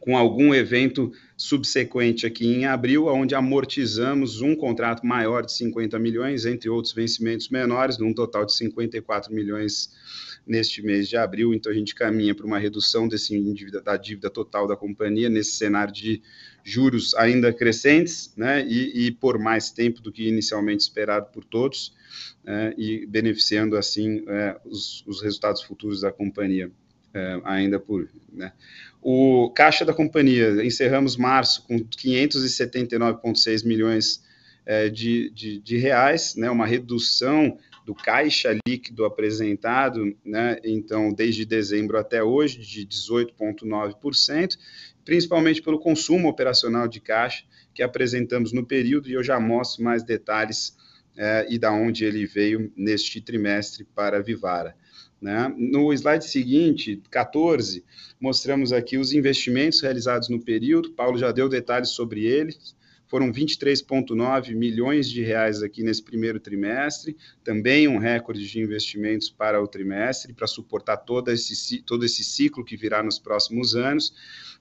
[0.00, 6.44] com algum evento subsequente aqui em abril, onde amortizamos um contrato maior de 50 milhões,
[6.44, 9.90] entre outros vencimentos menores, num total de 54 milhões
[10.46, 11.54] neste mês de abril.
[11.54, 15.52] Então, a gente caminha para uma redução desse dívida, da dívida total da companhia nesse
[15.52, 16.22] cenário de
[16.62, 21.94] juros ainda crescentes, né, e, e por mais tempo do que inicialmente esperado por todos,
[22.46, 26.70] é, e beneficiando, assim, é, os, os, resultados futuros da companhia.
[27.16, 28.08] É, ainda por.
[28.32, 28.52] Né.
[29.00, 34.20] O caixa da companhia, encerramos março com 579,6 milhões
[34.66, 41.44] é, de, de, de, reais, né, uma redução do caixa líquido apresentado, né, então, desde
[41.44, 44.56] dezembro até hoje, de 18,9%,
[45.04, 47.44] principalmente pelo consumo operacional de caixa
[47.74, 50.76] que apresentamos no período, e eu já mostro mais detalhes
[51.16, 54.74] é, e da onde ele veio neste trimestre para a Vivara.
[55.20, 55.52] Né?
[55.56, 57.84] No slide seguinte, 14,
[58.20, 62.74] mostramos aqui os investimentos realizados no período, Paulo já deu detalhes sobre eles,
[63.06, 69.62] foram 23,9 milhões de reais aqui nesse primeiro trimestre, também um recorde de investimentos para
[69.62, 74.14] o trimestre, para suportar todo esse, todo esse ciclo que virá nos próximos anos.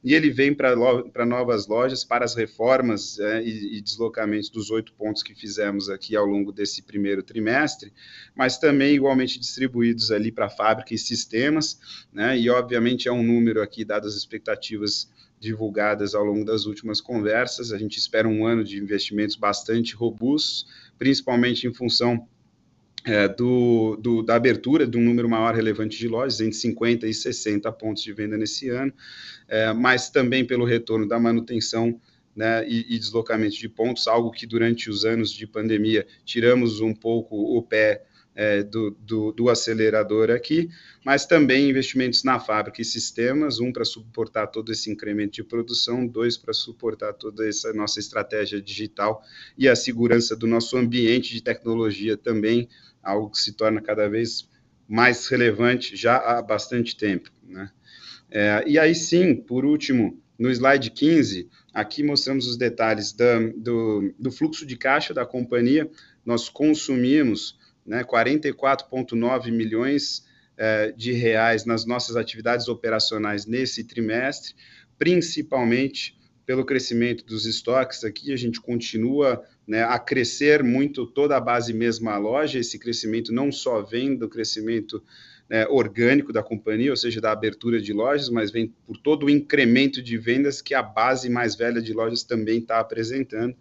[0.03, 4.91] E ele vem para novas lojas, para as reformas é, e, e deslocamentos dos oito
[4.93, 7.93] pontos que fizemos aqui ao longo desse primeiro trimestre,
[8.35, 11.79] mas também igualmente distribuídos ali para fábrica e sistemas,
[12.11, 12.37] né?
[12.37, 15.09] E obviamente é um número aqui, dadas as expectativas
[15.43, 17.71] divulgadas ao longo das últimas conversas.
[17.71, 20.65] A gente espera um ano de investimentos bastante robustos,
[20.97, 22.27] principalmente em função
[23.05, 27.13] é, do, do, da abertura de um número maior relevante de lojas, entre 50 e
[27.13, 28.93] 60 pontos de venda nesse ano,
[29.47, 31.99] é, mas também pelo retorno da manutenção
[32.35, 36.93] né, e, e, deslocamento de pontos, algo que durante os anos de pandemia tiramos um
[36.93, 38.03] pouco o pé
[38.35, 40.69] é, do, do, do, acelerador aqui,
[41.05, 46.07] mas também investimentos na fábrica e sistemas, um para suportar todo esse incremento de produção,
[46.07, 49.23] dois para suportar toda essa nossa estratégia digital
[49.57, 52.67] e a segurança do nosso ambiente de tecnologia também,
[53.01, 54.49] algo que se torna cada vez
[54.87, 57.31] mais relevante já há bastante tempo.
[57.43, 57.69] Né?
[58.31, 64.13] É, e aí sim, por último, no slide 15, aqui mostramos os detalhes da, do,
[64.17, 65.89] do fluxo de caixa da companhia.
[66.25, 70.25] Nós consumimos né, 44,9 milhões
[70.57, 74.53] é, de reais nas nossas atividades operacionais nesse trimestre,
[74.97, 81.41] principalmente pelo crescimento dos estoques aqui, a gente continua né, a crescer muito toda a
[81.41, 85.01] base mesma loja, esse crescimento não só vem do crescimento
[85.49, 89.29] né, orgânico da companhia, ou seja, da abertura de lojas, mas vem por todo o
[89.29, 93.55] incremento de vendas que a base mais velha de lojas também está apresentando.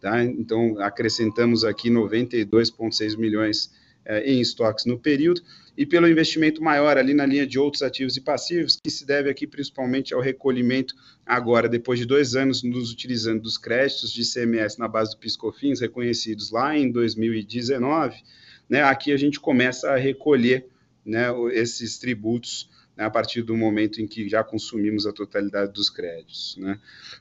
[0.00, 0.22] Tá?
[0.22, 3.72] Então, acrescentamos aqui 92,6 milhões
[4.04, 5.42] é, em estoques no período,
[5.76, 9.30] e pelo investimento maior ali na linha de outros ativos e passivos, que se deve
[9.30, 14.78] aqui principalmente ao recolhimento agora, depois de dois anos nos utilizando dos créditos de ICMS
[14.78, 18.22] na base do PiscoFins, reconhecidos lá em 2019,
[18.68, 20.66] né, aqui a gente começa a recolher
[21.04, 25.90] né, esses tributos né, a partir do momento em que já consumimos a totalidade dos
[25.90, 26.56] créditos.
[26.58, 26.78] Né.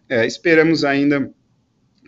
[0.10, 1.34] É, esperamos ainda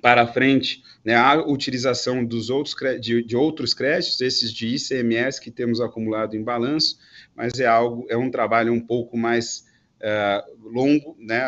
[0.01, 5.49] para frente né, a utilização dos outros, de, de, outros créditos, esses de ICMS que
[5.49, 6.99] temos acumulado em balanço,
[7.33, 9.65] mas é algo, é um trabalho um pouco mais
[10.01, 11.41] uh, longo, né,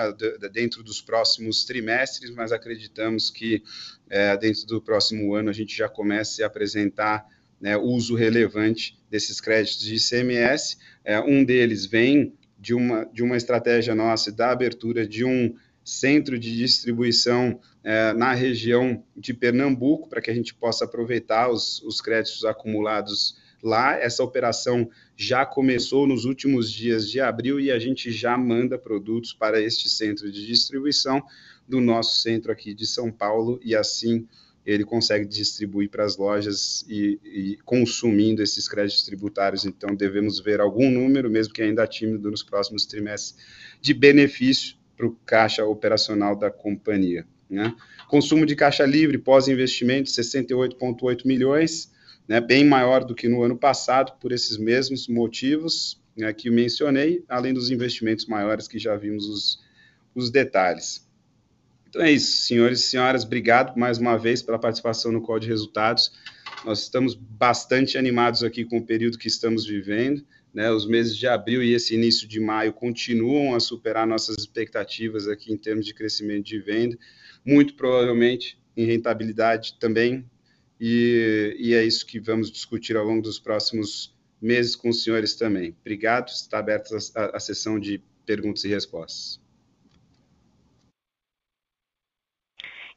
[0.53, 3.61] dentro dos próximos trimestres, mas acreditamos que
[4.07, 7.25] uh, dentro do próximo ano a gente já comece a apresentar
[7.59, 10.77] né, uso relevante desses créditos de ICMS.
[11.03, 16.39] É, um deles vem de uma, de uma estratégia nossa da abertura de um centro
[16.39, 22.01] de distribuição é, na região de Pernambuco, para que a gente possa aproveitar os, os
[22.01, 23.95] créditos acumulados lá.
[23.99, 29.31] Essa operação já começou nos últimos dias de abril e a gente já manda produtos
[29.31, 31.23] para este centro de distribuição
[31.67, 34.27] do nosso centro aqui de São Paulo e assim
[34.65, 39.63] ele consegue distribuir para as lojas e, e, consumindo esses créditos tributários.
[39.63, 43.35] Então, devemos ver algum número, mesmo que ainda tímido, nos próximos trimestres,
[43.79, 47.27] de benefício para o caixa operacional da companhia.
[47.47, 47.75] Né?
[48.07, 51.93] Consumo de caixa livre pós-investimento, 68,8 milhões,
[52.27, 57.23] né, bem maior do que no ano passado, por esses mesmos motivos né, que mencionei,
[57.29, 59.59] além dos investimentos maiores que já vimos os,
[60.15, 61.04] os detalhes.
[61.95, 65.47] Então é isso, senhores e senhoras, obrigado mais uma vez pela participação no Call de
[65.47, 66.11] Resultados.
[66.65, 70.21] Nós estamos bastante animados aqui com o período que estamos vivendo.
[70.53, 75.29] Né, os meses de abril e esse início de maio continuam a superar nossas expectativas
[75.29, 76.97] aqui em termos de crescimento de venda,
[77.45, 80.29] muito provavelmente em rentabilidade também,
[80.77, 85.33] e, e é isso que vamos discutir ao longo dos próximos meses com os senhores
[85.35, 85.73] também.
[85.79, 89.44] Obrigado, está aberta a, a sessão de perguntas e respostas.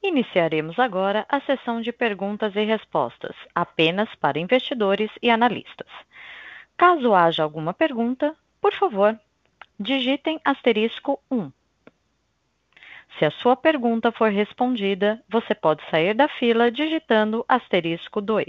[0.02, 5.88] Iniciaremos agora a sessão de perguntas e respostas, apenas para investidores e analistas.
[6.76, 9.18] Caso haja alguma pergunta, por favor,
[9.78, 11.50] digitem asterisco 1.
[13.18, 18.46] Se a sua pergunta for respondida, você pode sair da fila digitando asterisco 2.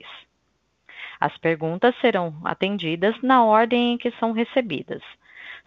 [1.20, 5.02] As perguntas serão atendidas na ordem em que são recebidas.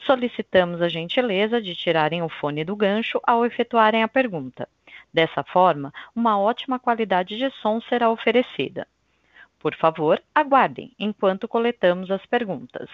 [0.07, 4.69] Solicitamos a gentileza de tirarem o fone do gancho ao efetuarem a pergunta.
[5.13, 8.87] Dessa forma, uma ótima qualidade de som será oferecida.
[9.59, 12.89] Por favor, aguardem enquanto coletamos as perguntas.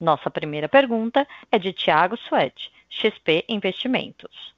[0.00, 4.52] Nossa primeira pergunta é de Tiago Suete, XP Investimentos.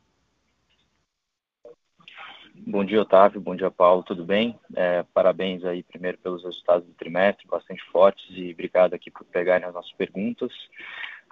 [2.67, 3.41] Bom dia, Otávio.
[3.43, 4.03] Bom dia, Paulo.
[4.03, 4.59] Tudo bem?
[4.75, 9.69] É, parabéns aí primeiro pelos resultados do trimestre, bastante fortes, e obrigado aqui por pegarem
[9.69, 10.51] as nossas perguntas.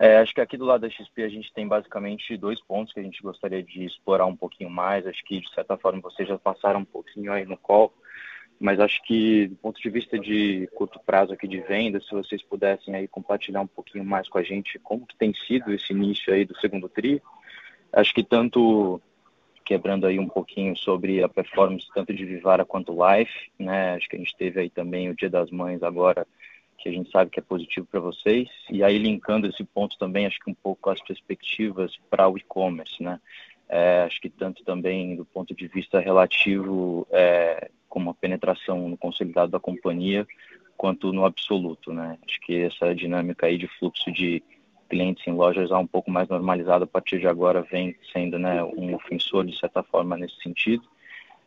[0.02, 2.98] É, acho que aqui do lado da XP a gente tem basicamente dois pontos que
[2.98, 5.06] a gente gostaria de explorar um pouquinho mais.
[5.06, 7.94] Acho que, de certa forma, vocês já passaram um pouquinho aí no call,
[8.58, 12.42] mas acho que do ponto de vista de curto prazo aqui de venda, se vocês
[12.42, 16.34] pudessem aí compartilhar um pouquinho mais com a gente como que tem sido esse início
[16.34, 17.22] aí do segundo tri,
[17.92, 19.00] acho que tanto
[19.64, 23.94] quebrando aí um pouquinho sobre a performance tanto de Vivara quanto Life, né?
[23.94, 26.26] Acho que a gente teve aí também o Dia das Mães agora,
[26.83, 30.27] que a gente sabe que é positivo para vocês, e aí linkando esse ponto também,
[30.27, 33.21] acho que um pouco as perspectivas para o e-commerce, né?
[33.68, 38.97] É, acho que tanto também do ponto de vista relativo é, como a penetração no
[38.97, 40.27] consolidado da companhia,
[40.77, 42.18] quanto no absoluto, né?
[42.27, 44.42] Acho que essa dinâmica aí de fluxo de
[44.90, 48.62] clientes em lojas já um pouco mais normalizada a partir de agora vem sendo, né,
[48.62, 50.83] um ofensor de certa forma nesse sentido.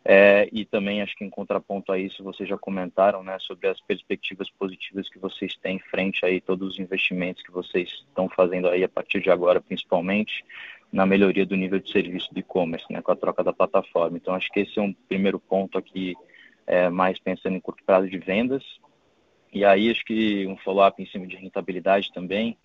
[0.08, 3.82] É, e também acho que em contraponto a isso, vocês já comentaram né, sobre as
[3.82, 8.84] perspectivas positivas que vocês têm frente aí todos os investimentos que vocês estão fazendo aí
[8.84, 10.46] a partir de agora, principalmente
[10.94, 14.16] na melhoria do nível de serviço do e-commerce, né, com a troca da plataforma.
[14.16, 16.14] Então acho que esse é um primeiro ponto aqui,
[16.68, 18.64] é, mais pensando em curto prazo de vendas.
[19.52, 22.56] E aí acho que um follow-up em cima de rentabilidade também,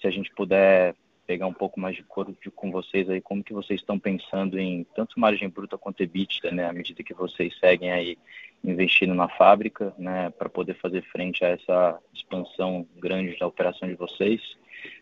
[0.00, 0.94] se a gente puder
[1.28, 4.82] pegar um pouco mais de cor com vocês aí, como que vocês estão pensando em
[4.96, 8.16] tanto margem bruta quanto EBITDA, né, à medida que vocês seguem aí
[8.64, 13.94] investindo na fábrica, né, para poder fazer frente a essa expansão grande da operação de
[13.94, 14.40] vocês.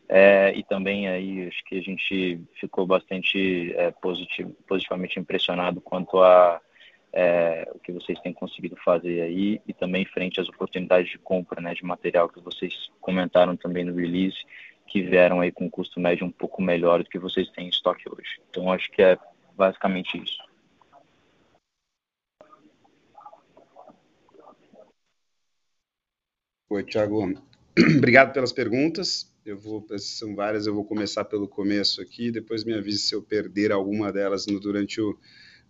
[0.08, 6.20] É, e também aí acho que a gente ficou bastante é, positivo, positivamente impressionado quanto
[6.20, 6.60] a
[7.12, 11.60] é, o que vocês têm conseguido fazer aí e também frente às oportunidades de compra
[11.60, 14.36] né, de material que vocês comentaram também no release
[14.86, 18.08] que vieram aí com custo médio um pouco melhor do que vocês têm em estoque
[18.08, 18.40] hoje.
[18.48, 19.18] Então, acho que é
[19.56, 20.38] basicamente isso.
[26.68, 27.32] Oi, Thiago.
[27.98, 29.32] Obrigado pelas perguntas.
[29.44, 33.22] Eu vou, são várias, eu vou começar pelo começo aqui, depois me avise se eu
[33.22, 35.16] perder alguma delas no, durante, o,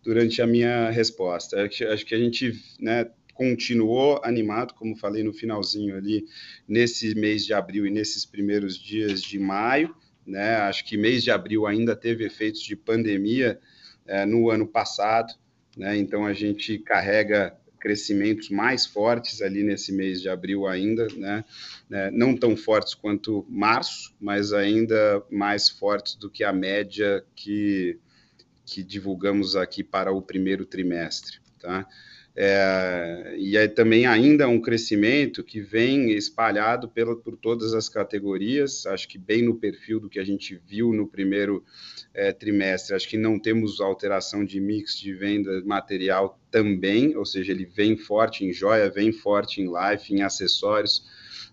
[0.02, 1.62] durante a minha resposta.
[1.62, 6.24] Acho, acho que a gente né, continuou animado, como falei no finalzinho ali,
[6.66, 9.94] nesse mês de abril e nesses primeiros dias de maio.
[10.26, 10.56] Né?
[10.56, 13.60] Acho que mês de abril ainda teve efeitos de pandemia
[14.06, 15.32] é, no ano passado,
[15.76, 15.96] né?
[15.96, 21.44] então a gente carrega crescimentos mais fortes ali nesse mês de abril ainda, né?
[21.88, 27.96] É, não tão fortes quanto março, mas ainda mais fortes do que a média que,
[28.64, 31.86] que divulgamos aqui para o primeiro trimestre, tá?
[32.38, 38.84] É, e aí também ainda um crescimento que vem espalhado pela, por todas as categorias,
[38.84, 41.64] acho que bem no perfil do que a gente viu no primeiro
[42.12, 42.94] é, trimestre.
[42.94, 47.96] Acho que não temos alteração de mix de venda material também, ou seja, ele vem
[47.96, 51.04] forte em joia, vem forte em life, em acessórios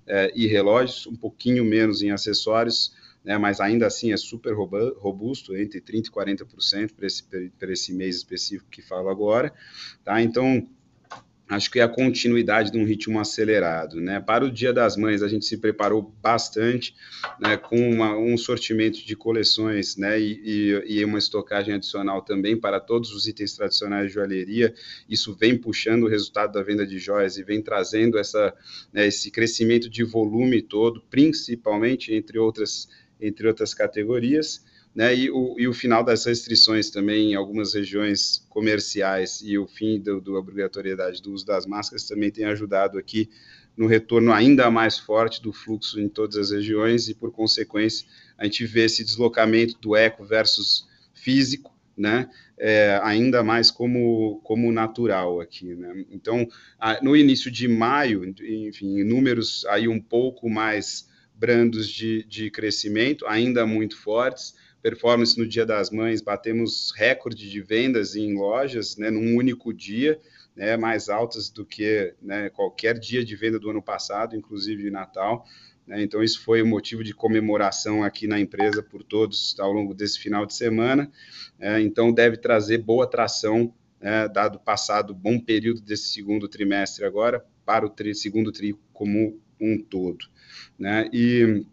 [0.05, 2.93] é, e relógios, um pouquinho menos em acessórios,
[3.23, 7.23] né, mas ainda assim é super robusto, entre 30% e 40% para esse,
[7.61, 9.53] esse mês específico que falo agora.
[10.03, 10.21] Tá?
[10.21, 10.67] Então,
[11.49, 14.01] acho que é a continuidade de um ritmo acelerado.
[14.01, 14.19] Né?
[14.19, 16.95] Para o Dia das Mães, a gente se preparou bastante
[17.39, 22.57] né, com uma, um sortimento de coleções né, e, e, e, uma estocagem adicional também
[22.57, 24.73] para todos os itens tradicionais de joalheria.
[25.07, 28.53] Isso vem puxando o resultado da venda de joias e vem trazendo essa,
[28.91, 32.87] né, esse crescimento de volume todo, principalmente entre outras
[33.23, 38.45] entre outras categorias, né, e, o, e o final das restrições também em algumas regiões
[38.49, 43.27] comerciais e o fim da obrigatoriedade do uso das máscaras também tem ajudado aqui
[43.75, 48.07] no retorno ainda mais forte do fluxo em todas as regiões e, por consequência,
[48.37, 54.71] a gente vê esse deslocamento do eco versus físico, né, é, ainda mais como, como
[54.71, 56.05] natural aqui, né.
[56.11, 56.47] Então,
[56.79, 61.11] a, no início de maio, enfim, números aí um pouco mais
[61.43, 64.55] brandos de, de crescimento, ainda muito fortes.
[64.81, 70.17] Performance no Dia das Mães, batemos recorde de vendas em lojas, né, num único dia,
[70.55, 75.45] né, mais altas do que né, qualquer dia de venda do ano passado, inclusive Natal.
[75.85, 79.93] Né, então, isso foi o motivo de comemoração aqui na empresa por todos ao longo
[79.93, 81.11] desse final de semana.
[81.59, 87.45] É, então, deve trazer boa tração, né, dado passado bom período desse segundo trimestre agora,
[87.65, 90.25] para o segundo tri como um todo.
[90.77, 91.09] Né?
[91.13, 91.65] E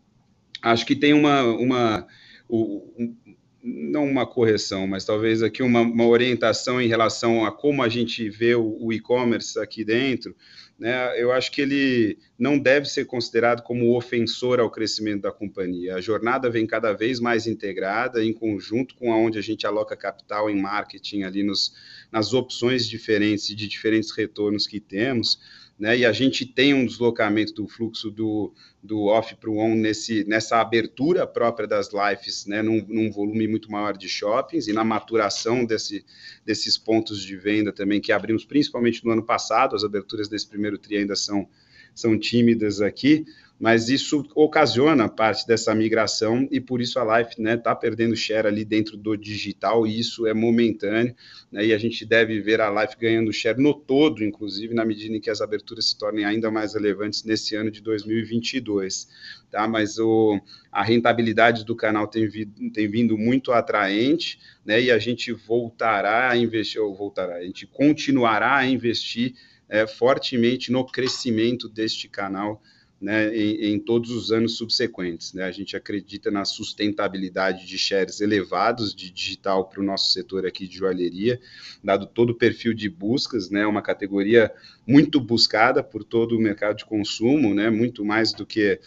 [0.63, 2.07] acho que tem uma, uma
[2.49, 3.15] um,
[3.63, 8.29] não uma correção, mas talvez aqui uma, uma, orientação em relação a como a gente
[8.29, 10.35] vê o, o e-commerce aqui dentro,
[10.79, 11.21] né?
[11.21, 15.97] Eu acho que ele não deve ser considerado como ofensor ao crescimento da companhia.
[15.97, 20.49] A jornada vem cada vez mais integrada, em conjunto com aonde a gente aloca capital
[20.49, 21.75] em marketing ali nos,
[22.11, 25.39] nas opções diferentes e de diferentes retornos que temos
[25.81, 28.53] né, e a gente tem um deslocamento do fluxo do,
[28.83, 33.49] do off para o on nesse, nessa abertura própria das lives, né, num, num, volume
[33.49, 36.05] muito maior de shoppings e na maturação desse,
[36.45, 40.77] desses pontos de venda também que abrimos principalmente no ano passado, as aberturas desse primeiro
[40.77, 41.49] tri ainda são,
[41.95, 43.25] são tímidas aqui,
[43.61, 48.17] mas isso ocasiona parte dessa migração e por isso a Life está né, tá perdendo
[48.17, 51.15] share ali dentro do digital e isso é momentâneo
[51.53, 55.15] né, e a gente deve ver a Life ganhando share no todo, inclusive na medida
[55.15, 59.07] em que as aberturas se tornem ainda mais relevantes nesse ano de 2022.
[59.51, 59.69] Tá?
[59.69, 60.41] Mas o,
[60.73, 66.31] a rentabilidade do canal tem, vi, tem vindo muito atraente né, e a gente voltará
[66.31, 69.35] a investir, ou voltará, a gente continuará a investir
[69.69, 72.63] é, fortemente no crescimento deste canal
[73.01, 75.33] né, em, em, todos os anos subsequentes.
[75.33, 75.45] Né?
[75.45, 80.69] A gente acredita na sustentabilidade de shares elevados de digital para o nosso setor aqui
[80.69, 81.41] de joalheria,
[81.83, 84.53] dado todo o perfil de buscas, né, uma categoria
[84.87, 88.79] muito buscada por todo o mercado de consumo, né, muito mais do que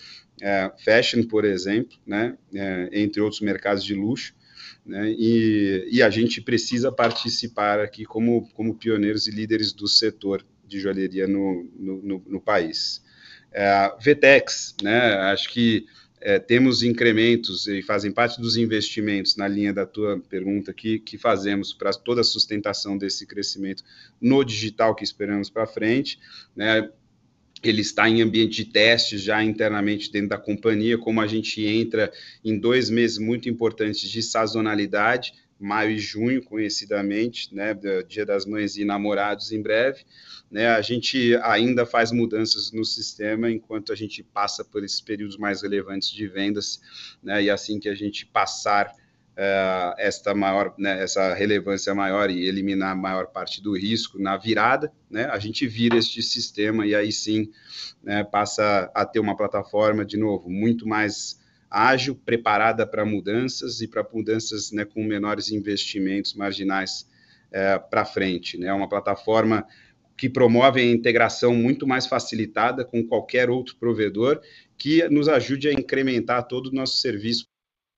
[0.42, 4.36] é, fashion, por exemplo, né, é, entre outros mercados de luxo.
[4.86, 10.46] Né, e, e, a gente precisa participar aqui como, como pioneiros e líderes do setor
[10.68, 13.03] de joalheria no, no, no, no país.
[13.54, 15.14] É, VTEX, né?
[15.32, 15.86] Acho que
[16.20, 21.18] é, temos incrementos e fazem parte dos investimentos na linha da tua pergunta aqui, que
[21.18, 23.84] fazemos para toda a sustentação desse crescimento
[24.22, 26.18] no digital que esperamos para frente,
[26.56, 26.90] né?
[27.62, 32.12] Ele está em ambiente de testes já internamente dentro da companhia, como a gente entra
[32.44, 37.74] em dois meses muito importantes de sazonalidade, maio e junho, conhecidamente, né,
[38.08, 40.04] Dia das Mães e Namorados em breve,
[40.52, 45.38] né, a gente ainda faz mudanças no sistema enquanto a gente passa por esses períodos
[45.38, 46.82] mais relevantes de vendas,
[47.22, 48.94] né, e assim que a gente passar
[49.34, 54.38] uh, esta maior, né, essa relevância maior e eliminar a maior parte do risco na
[54.38, 57.52] virada, né, a gente vira este sistema e aí sim
[58.04, 61.42] né, passa a ter uma plataforma, de novo, muito mais
[61.74, 67.10] ágil, preparada para mudanças e para mudanças né, com menores investimentos marginais
[67.52, 68.58] é, para frente.
[68.60, 68.72] Né?
[68.72, 69.66] Uma plataforma
[70.16, 74.40] que promove a integração muito mais facilitada com qualquer outro provedor,
[74.78, 77.46] que nos ajude a incrementar todo o nosso serviço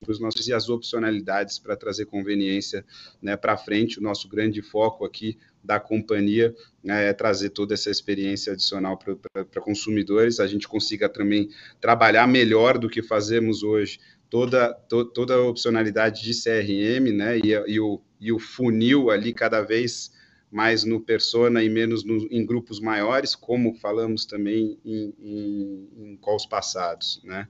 [0.08, 2.86] os nossos e as opcionalidades para trazer conveniência
[3.22, 3.98] né, para frente.
[3.98, 6.54] O nosso grande foco aqui da companhia
[6.84, 11.50] né, é trazer toda essa experiência adicional para consumidores, a gente consiga também
[11.82, 14.00] trabalhar melhor do que fazemos hoje
[14.30, 19.34] toda, to, toda a opcionalidade de CRM, né, e, e, o, e o funil ali
[19.34, 20.14] cada vez
[20.52, 26.18] mais no persona e menos no, em grupos maiores, como falamos também em, em, em
[26.18, 27.48] calls passados, né.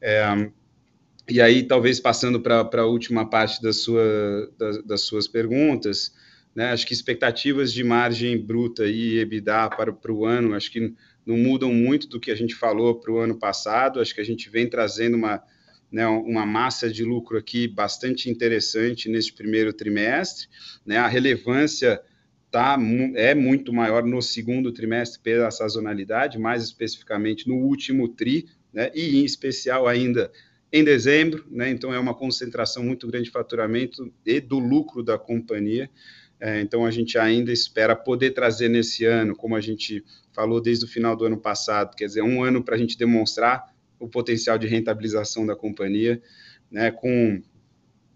[0.00, 0.50] É,
[1.28, 6.14] e aí, talvez passando para a última parte da sua, das, das suas perguntas,
[6.56, 6.72] né?
[6.72, 10.94] Acho que expectativas de margem bruta e EBITDA para, para o ano, acho que
[11.26, 14.00] não mudam muito do que a gente falou para o ano passado.
[14.00, 15.42] Acho que a gente vem trazendo uma,
[15.92, 20.46] né, uma massa de lucro aqui bastante interessante neste primeiro trimestre.
[20.84, 20.96] Né?
[20.96, 22.00] A relevância
[22.50, 22.78] tá,
[23.16, 28.90] é muito maior no segundo trimestre pela sazonalidade, mais especificamente no último TRI, né?
[28.94, 30.32] e em especial ainda
[30.72, 31.44] em dezembro.
[31.50, 31.68] Né?
[31.68, 35.90] Então, é uma concentração muito grande de faturamento e do lucro da companhia.
[36.38, 40.84] É, então, a gente ainda espera poder trazer nesse ano, como a gente falou desde
[40.84, 44.58] o final do ano passado, quer dizer, um ano para a gente demonstrar o potencial
[44.58, 46.20] de rentabilização da companhia,
[46.70, 47.40] né, com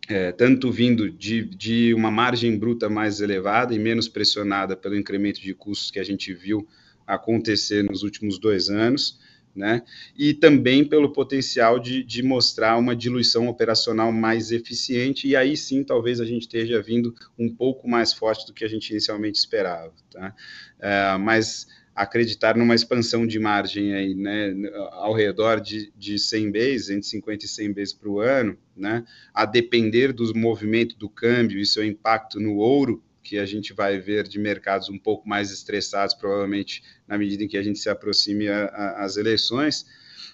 [0.08, 5.40] é, tanto vindo de, de uma margem bruta mais elevada e menos pressionada pelo incremento
[5.40, 6.68] de custos que a gente viu
[7.06, 9.18] acontecer nos últimos dois anos,
[9.54, 9.82] né?
[10.16, 15.82] E também pelo potencial de, de, mostrar uma diluição operacional mais eficiente, e aí sim
[15.82, 19.92] talvez a gente esteja vindo um pouco mais forte do que a gente inicialmente esperava,
[20.10, 20.34] tá?
[20.78, 24.54] É, mas acreditar numa expansão de margem aí, né,
[24.92, 29.04] ao redor de, de 100 bases, entre 50 e 100 bases para o ano, né,
[29.34, 33.98] a depender do movimento do câmbio e seu impacto no ouro, que a gente vai
[33.98, 37.88] ver de mercados um pouco mais estressados, provavelmente na medida em que a gente se
[37.88, 39.86] aproxime às eleições,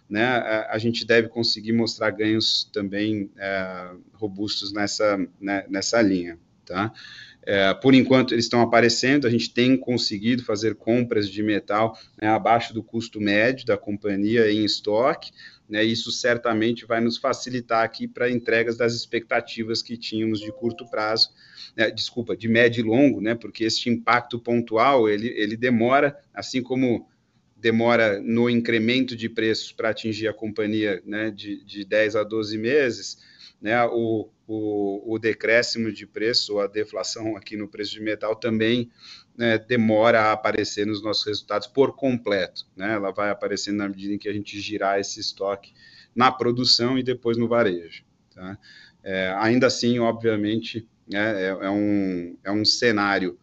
[0.08, 6.38] né, a, a, gente deve conseguir mostrar ganhos também é, robustos nessa, né, nessa linha.
[6.64, 6.92] Tá?
[7.42, 12.28] É, por enquanto, eles estão aparecendo, a gente tem conseguido fazer compras de metal né,
[12.28, 15.30] abaixo do custo médio da companhia em estoque,
[15.68, 20.88] né, isso certamente vai nos facilitar aqui para entregas das expectativas que tínhamos de curto
[20.88, 21.30] prazo,
[21.76, 26.62] né, desculpa, de médio e longo, né, porque este impacto pontual, ele, ele demora, assim
[26.62, 27.08] como
[27.56, 32.58] demora no incremento de preços para atingir a companhia né, de, de 10 a 12
[32.58, 33.18] meses,
[33.60, 38.90] né, o, o, o decréscimo de preço, a deflação aqui no preço de metal também
[39.36, 42.66] né, demora a aparecer nos nossos resultados por completo.
[42.76, 42.94] Né?
[42.94, 45.72] Ela vai aparecendo na medida em que a gente girar esse estoque
[46.14, 48.04] na produção e depois no varejo.
[48.34, 48.56] Tá?
[49.02, 53.38] É, ainda assim, obviamente, né, é, é, um, é um cenário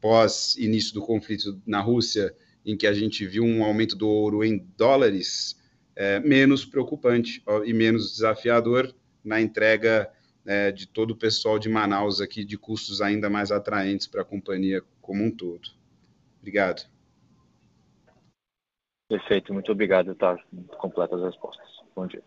[0.00, 2.34] pós início do conflito na Rússia,
[2.64, 5.56] em que a gente viu um aumento do ouro em dólares
[5.94, 8.94] é, menos preocupante e menos desafiador
[9.24, 10.10] na entrega
[10.46, 14.24] é, de todo o pessoal de Manaus aqui, de custos ainda mais atraentes para a
[14.24, 15.68] companhia como um todo.
[16.40, 16.88] Obrigado.
[19.08, 20.36] Perfeito, muito obrigado, tá?
[20.78, 21.66] Completas as respostas.
[21.94, 22.22] Bom dia.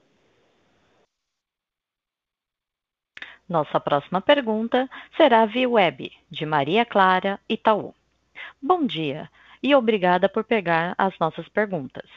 [3.47, 7.95] Nossa próxima pergunta será via web, de Maria Clara Itaú.
[8.61, 9.30] Bom dia
[9.61, 12.07] e obrigada por pegar as nossas perguntas.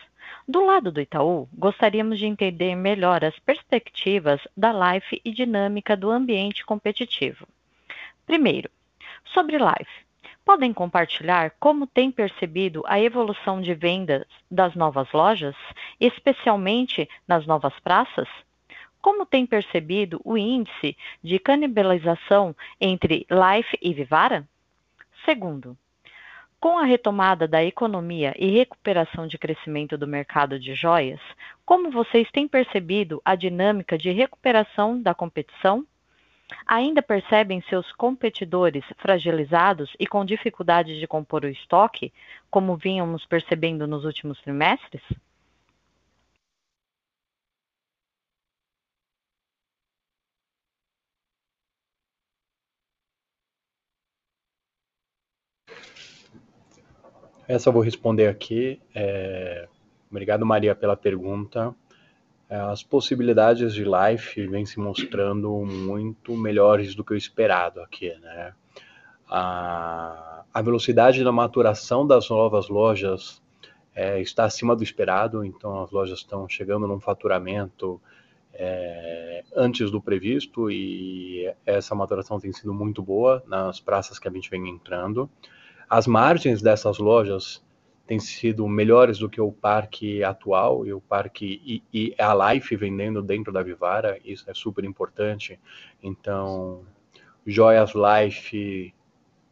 [0.47, 6.11] Do lado do Itaú, gostaríamos de entender melhor as perspectivas da Life e dinâmica do
[6.11, 7.47] ambiente competitivo.
[8.27, 8.69] Primeiro,
[9.25, 10.05] sobre Life.
[10.45, 15.55] Podem compartilhar como têm percebido a evolução de vendas das novas lojas,
[16.01, 18.29] especialmente nas novas praças?
[19.01, 24.47] Como tem percebido o índice de canibalização entre Life e Vivara?
[25.25, 25.79] Segundo,
[26.63, 31.19] com a retomada da economia e recuperação de crescimento do mercado de joias,
[31.67, 35.85] como vocês têm percebido a dinâmica de recuperação da competição?
[36.65, 42.13] Ainda percebem seus competidores fragilizados e com dificuldade de compor o estoque,
[42.49, 45.03] como vínhamos percebendo nos últimos trimestres?
[57.49, 58.81] Essa eu vou responder aqui.
[58.95, 59.69] É...
[60.11, 61.75] Obrigado, Maria, pela pergunta.
[62.53, 68.15] É, as possibilidades de Life vêm se mostrando muito melhores do que o esperado aqui,
[68.21, 68.53] né?
[69.27, 73.43] A, a velocidade da maturação das novas lojas
[73.95, 77.99] é, está acima do esperado, então as lojas estão chegando num faturamento
[78.53, 84.31] é, antes do previsto e essa maturação tem sido muito boa nas praças que a
[84.31, 85.31] gente vem entrando.
[85.93, 87.63] As margens dessas lojas
[88.07, 92.75] têm sido melhores do que o parque atual e o parque e, e a Life
[92.77, 95.61] vendendo dentro da Vivara, isso é super importante.
[96.03, 96.81] Então,
[97.47, 98.95] Joias Life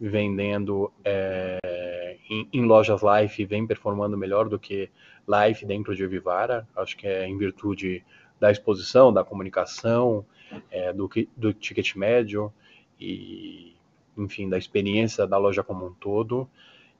[0.01, 4.88] vendendo é, em, em, lojas Life vem performando melhor do que
[5.28, 6.66] Life dentro de Vivara.
[6.74, 8.03] Acho que é em virtude
[8.41, 10.24] da exposição, da comunicação,
[10.70, 12.51] é, do, do ticket médio
[12.99, 13.76] e
[14.22, 16.48] enfim, da experiência da loja como um todo.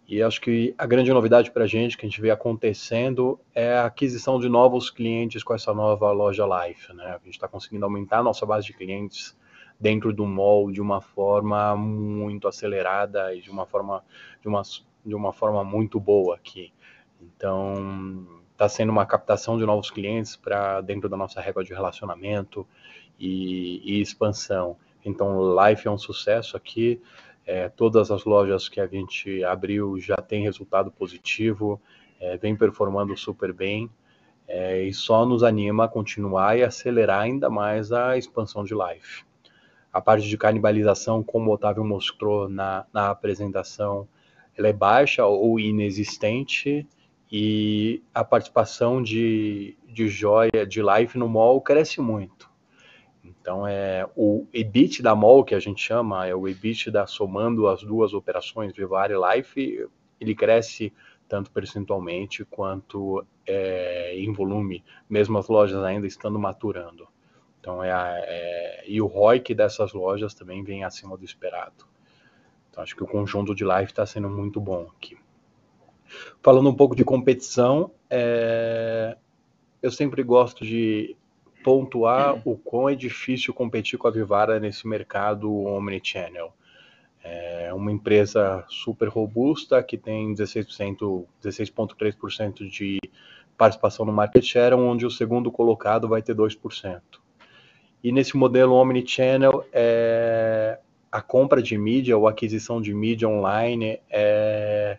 [0.08, 3.74] E acho que a grande novidade para a gente, que a gente vê acontecendo, é
[3.74, 6.92] a aquisição de novos clientes com essa nova loja Life.
[6.92, 7.04] Né?
[7.04, 9.38] A gente está conseguindo aumentar a nossa base de clientes
[9.78, 14.04] dentro do mall de uma forma muito acelerada e de uma forma,
[14.42, 14.62] de uma,
[15.06, 16.72] de uma forma muito boa aqui.
[17.22, 22.66] Então, está sendo uma captação de novos clientes para dentro da nossa régua de relacionamento
[23.18, 24.76] e, e expansão.
[25.05, 27.01] Então, Life é um sucesso aqui.
[27.46, 31.80] É, todas as lojas que a gente abriu já tem resultado positivo,
[32.20, 33.90] é, vem performando super bem.
[34.46, 39.24] É, e só nos anima a continuar e acelerar ainda mais a expansão de Life.
[39.92, 44.09] A parte de canibalização, como o Otávio mostrou na, na apresentação,
[44.57, 46.86] ela é baixa ou inexistente
[47.30, 52.49] e a participação de, de joia, de Life no mall cresce muito.
[53.22, 57.68] Então, é o EBIT da MOL, que a gente chama, é o EBIT da somando
[57.68, 59.88] as duas operações, Vivar e Life,
[60.20, 60.92] ele cresce
[61.28, 67.06] tanto percentualmente quanto é, em volume, mesmo as lojas ainda estando maturando.
[67.60, 71.86] Então, é, a, é, e o ROIC dessas lojas também vem acima do esperado.
[72.70, 75.16] Então, acho que o conjunto de Life está sendo muito bom aqui.
[76.42, 79.16] Falando um pouco de competição, é,
[79.82, 81.16] eu sempre gosto de
[81.62, 86.52] pontuar o quão é difícil competir com a Vivara nesse mercado omnichannel.
[87.22, 92.98] É uma empresa super robusta que tem 16%, 16,3% de
[93.58, 97.00] participação no market share, onde o segundo colocado vai ter 2%.
[98.02, 100.78] E nesse modelo omnichannel, é,
[101.12, 104.96] a compra de mídia ou aquisição de mídia online é,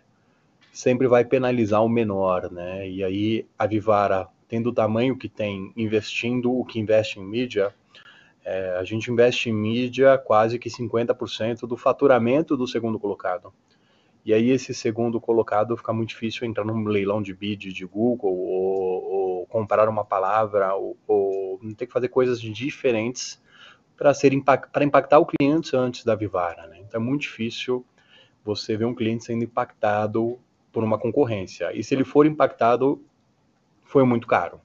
[0.72, 2.88] sempre vai penalizar o menor, né?
[2.88, 7.74] E aí a Vivara tendo o tamanho que tem, investindo o que investe em mídia,
[8.44, 13.50] é, a gente investe em mídia quase que 50% do faturamento do segundo colocado.
[14.26, 18.36] E aí esse segundo colocado fica muito difícil entrar num leilão de bid de Google
[18.36, 19.04] ou,
[19.40, 23.40] ou comprar uma palavra ou, ou ter que fazer coisas diferentes
[23.96, 24.38] para ser
[24.70, 26.66] para impactar o cliente antes da Vivara.
[26.66, 26.80] Né?
[26.86, 27.86] Então é muito difícil
[28.44, 30.38] você ver um cliente sendo impactado
[30.70, 31.72] por uma concorrência.
[31.72, 33.02] E se ele for impactado,
[33.92, 34.58] foi muito caro.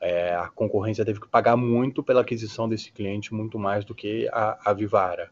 [0.00, 4.28] É, a concorrência teve que pagar muito pela aquisição desse cliente, muito mais do que
[4.32, 5.30] a, a Vivara.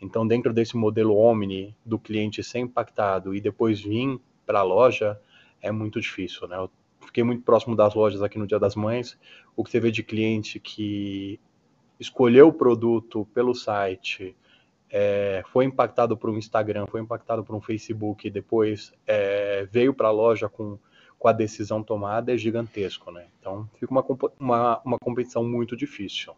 [0.00, 5.20] Então, dentro desse modelo Omni, do cliente ser impactado e depois vir para a loja,
[5.60, 6.56] é muito difícil, né?
[7.04, 9.18] fiquei muito próximo das lojas aqui no Dia das Mães.
[9.54, 11.38] O que você vê de cliente que
[11.98, 14.34] escolheu o produto pelo site,
[14.88, 20.08] é, foi impactado por um Instagram, foi impactado por um Facebook depois é, veio para
[20.08, 20.78] a loja com,
[21.20, 23.26] com a decisão tomada é gigantesco, né?
[23.38, 24.04] Então fica uma,
[24.40, 26.32] uma, uma competição muito difícil.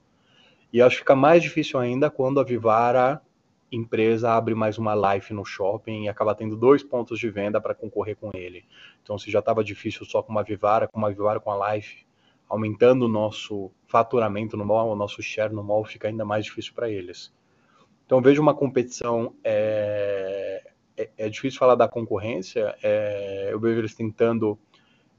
[0.72, 3.22] E acho que fica mais difícil ainda quando a Vivara
[3.70, 7.74] empresa abre mais uma live no shopping e acaba tendo dois pontos de venda para
[7.74, 8.64] concorrer com ele.
[9.02, 12.04] Então, se já estava difícil só com uma Vivara, com uma Vivara com a live,
[12.48, 16.74] aumentando o nosso faturamento no mall, o nosso share no mall, fica ainda mais difícil
[16.74, 17.32] para eles.
[18.04, 19.34] Então, vejo uma competição.
[19.42, 24.58] É, é, é difícil falar da concorrência, é, eu vejo eles tentando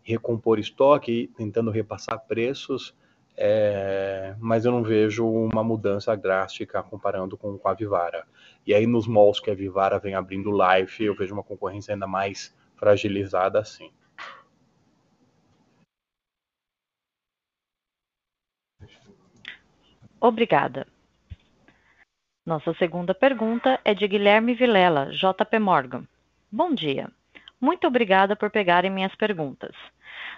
[0.03, 2.93] recompor estoque, tentando repassar preços,
[3.35, 8.27] é, mas eu não vejo uma mudança drástica comparando com, com, a Vivara.
[8.65, 12.05] E aí nos malls que a Vivara vem abrindo live, eu vejo uma concorrência ainda
[12.05, 13.91] mais fragilizada assim.
[20.21, 20.87] Obrigada.
[22.45, 26.05] Nossa segunda pergunta é de Guilherme Vilela, JP Morgan.
[26.51, 27.09] Bom dia.
[27.63, 29.73] Muito obrigada por pegarem minhas perguntas.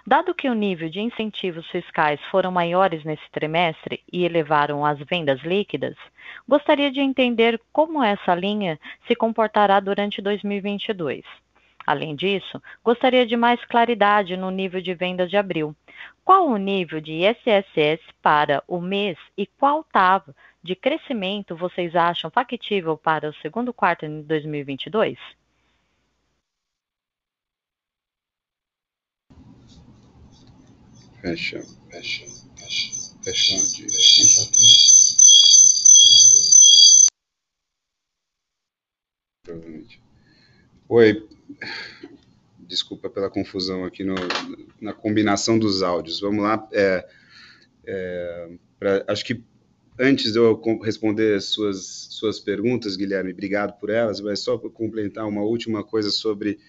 [0.05, 5.41] Dado que o nível de incentivos fiscais foram maiores nesse trimestre e elevaram as vendas
[5.41, 5.95] líquidas,
[6.47, 11.23] gostaria de entender como essa linha se comportará durante 2022.
[11.83, 15.75] Além disso, gostaria de mais claridade no nível de vendas de abril.
[16.23, 20.29] Qual o nível de ISSS para o mês e qual TAV
[20.61, 25.17] de crescimento vocês acham factível para o segundo quarto de 2022?
[31.25, 31.59] Fecha,
[31.89, 32.23] fecha,
[33.23, 34.51] fecha, fecha.
[39.43, 39.99] Provavelmente.
[40.87, 41.27] Oi,
[42.59, 44.13] desculpa pela confusão aqui no,
[44.79, 46.19] na combinação dos áudios.
[46.19, 46.69] Vamos lá.
[46.71, 47.09] É,
[47.87, 49.43] é, pra, acho que
[49.97, 55.27] antes de eu responder suas, suas perguntas, Guilherme, obrigado por elas, mas só para complementar
[55.27, 56.59] uma última coisa sobre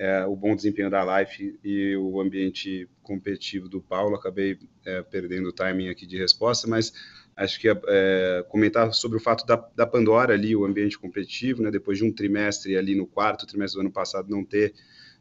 [0.00, 4.16] é, o bom desempenho da Life e o ambiente competitivo do Paulo.
[4.16, 6.90] Acabei é, perdendo o timing aqui de resposta, mas
[7.36, 11.70] acho que é, comentar sobre o fato da, da, Pandora ali, o ambiente competitivo, né,
[11.70, 14.72] depois de um trimestre ali no quarto trimestre do ano passado não ter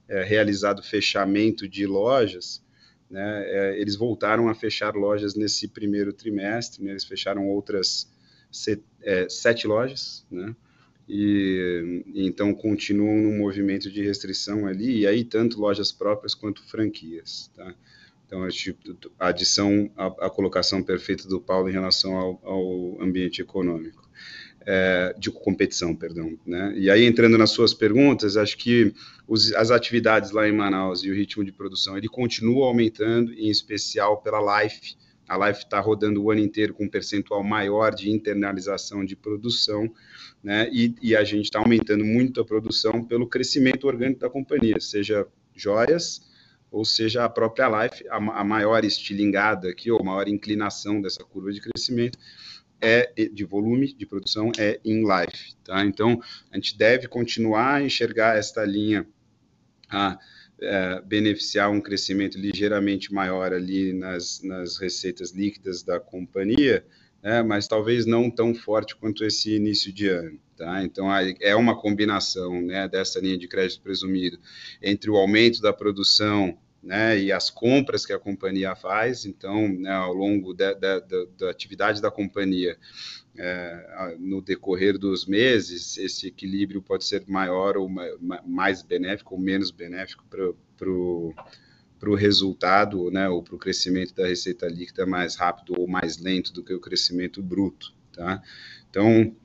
[0.08, 2.64] é, realizado fechamento de lojas,
[3.12, 8.10] né, é, eles voltaram a fechar lojas nesse primeiro trimestre, né, eles fecharam outras
[8.50, 10.56] set, é, sete lojas, né,
[11.10, 17.52] e então continuam no movimento de restrição ali, e aí tanto lojas próprias quanto franquias,
[17.56, 17.74] tá?
[18.30, 18.44] Então,
[19.18, 24.08] a adição, a, a colocação perfeita do Paulo em relação ao, ao ambiente econômico,
[24.68, 26.38] é, de competição, perdão.
[26.46, 26.76] Né?
[26.78, 28.94] E aí, entrando nas suas perguntas, acho que
[29.28, 33.50] os, as atividades lá em Manaus e o ritmo de produção, ele continua aumentando, em
[33.50, 34.96] especial pela Life.
[35.30, 39.88] A Life está rodando o ano inteiro com um percentual maior de internalização de produção,
[40.44, 40.68] né?
[40.74, 45.28] E, e a gente está aumentando muito a produção pelo crescimento orgânico da companhia, seja
[45.56, 46.28] joias,
[46.72, 51.52] ou seja, a própria Life, a, a maior estilingada aqui, ou maior inclinação dessa curva
[51.52, 52.18] de crescimento,
[52.82, 55.86] é de volume de produção é em life, tá?
[55.86, 56.20] Então
[56.52, 59.06] a gente deve continuar a enxergar esta linha
[60.62, 66.86] é, beneficiar um crescimento ligeiramente maior ali nas, nas receitas líquidas da companhia,
[67.22, 70.40] né, mas talvez não tão forte quanto esse início de ano.
[70.58, 70.84] Tá?
[70.84, 71.08] Então,
[71.40, 74.38] é uma combinação né, dessa linha de crédito presumido
[74.82, 79.26] entre o aumento da produção né, e as compras que a companhia faz.
[79.26, 82.78] Então, né, ao longo da, da, da, atividade da companhia,
[83.42, 87.90] é, no decorrer dos meses, esse equilíbrio pode ser maior ou
[88.46, 91.34] mais benéfico ou menos benéfico para o
[92.00, 96.18] para o resultado, né, ou para o crescimento da receita líquida mais rápido ou mais
[96.18, 98.42] lento do que o crescimento bruto, tá?
[98.90, 99.36] Então,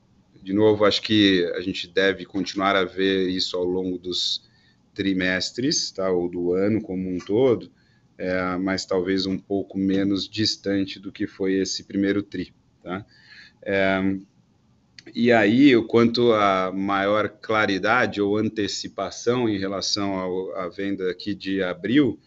[0.40, 4.48] de novo, acho que a gente deve continuar a ver isso ao longo dos
[4.94, 7.72] trimestres, tá, ou do ano como um todo,
[8.16, 13.04] é, mas talvez um pouco menos distante do que foi esse primeiro tri, tá?
[13.64, 14.00] É,
[15.14, 22.18] e aí, quanto a maior claridade ou antecipação em relação à venda aqui de abril,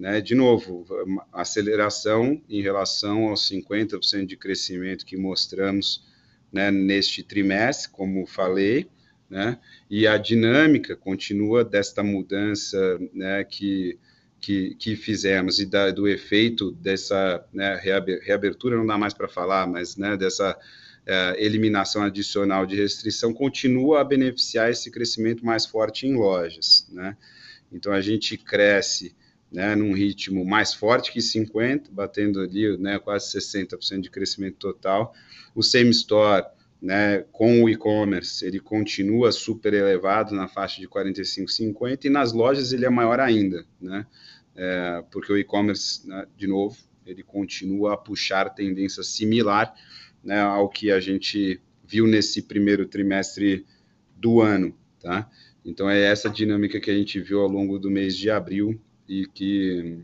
[0.00, 0.18] né?
[0.20, 0.86] De novo,
[1.30, 6.02] aceleração em relação aos 50% de crescimento que mostramos
[6.50, 8.88] né, neste trimestre, como falei,
[9.28, 9.58] né?
[9.90, 13.98] e a dinâmica continua desta mudança né, que,
[14.40, 17.78] que, que fizemos e da, do efeito dessa né,
[18.22, 24.00] reabertura, não dá mais para falar, mas né, dessa uh, eliminação adicional de restrição continua
[24.00, 26.86] a beneficiar esse crescimento mais forte em lojas.
[26.90, 27.16] Né?
[27.70, 29.14] Então, a gente cresce
[29.52, 35.12] né, num ritmo mais forte que 50, batendo ali né, quase 60% de crescimento total.
[35.54, 36.46] O same store,
[36.80, 42.32] né, com o e-commerce, ele continua super elevado na faixa de 45, 50 e nas
[42.32, 44.06] lojas ele é maior ainda, né?
[44.56, 46.76] É, porque o e-commerce, né, de novo,
[47.06, 49.74] ele continua a puxar tendência similar
[50.22, 53.66] né, ao que a gente viu nesse primeiro trimestre
[54.16, 55.30] do ano, tá?
[55.64, 59.26] Então é essa dinâmica que a gente viu ao longo do mês de abril e
[59.26, 59.98] que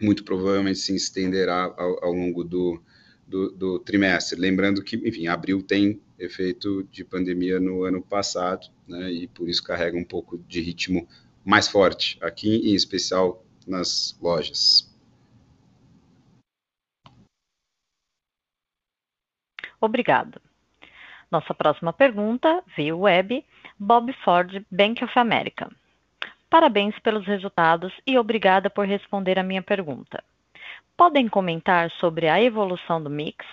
[0.00, 2.80] muito provavelmente se estenderá ao, ao longo do,
[3.30, 4.38] do, do, trimestre.
[4.38, 9.62] Lembrando que, enfim, abril tem efeito de pandemia no ano passado, né, e por isso
[9.62, 11.08] carrega um pouco de ritmo
[11.44, 14.90] mais forte, aqui em especial nas lojas.
[19.80, 20.40] Obrigado.
[21.30, 23.42] Nossa próxima pergunta, via web,
[23.78, 25.70] Bob Ford, Bank of America.
[26.50, 30.22] Parabéns pelos resultados e obrigada por responder a minha pergunta.
[31.00, 33.46] Podem comentar sobre a evolução do mix?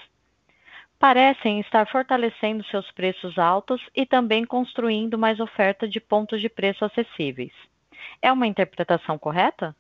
[0.99, 6.83] Parecem estar fortalecendo seus preços altos e também construindo mais oferta de pontos de preço
[6.83, 7.53] acessíveis.
[8.21, 9.73] É uma interpretação correta?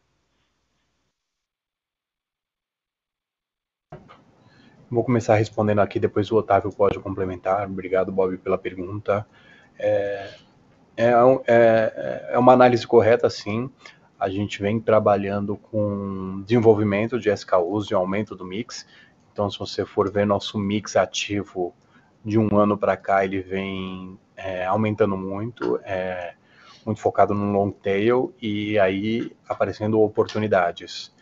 [4.89, 7.67] Vou começar respondendo aqui, depois o Otávio pode complementar.
[7.67, 9.27] Obrigado, Bob, pela pergunta.
[9.77, 10.35] É,
[10.95, 11.11] é,
[11.45, 13.69] é, é uma análise correta, sim.
[14.19, 18.87] A gente vem trabalhando com desenvolvimento de SKUs e aumento do mix.
[19.31, 21.73] Então, se você for ver nosso mix ativo
[22.25, 26.33] de um ano para cá, ele vem é, aumentando muito, é,
[26.85, 31.15] muito focado no long tail e aí aparecendo oportunidades.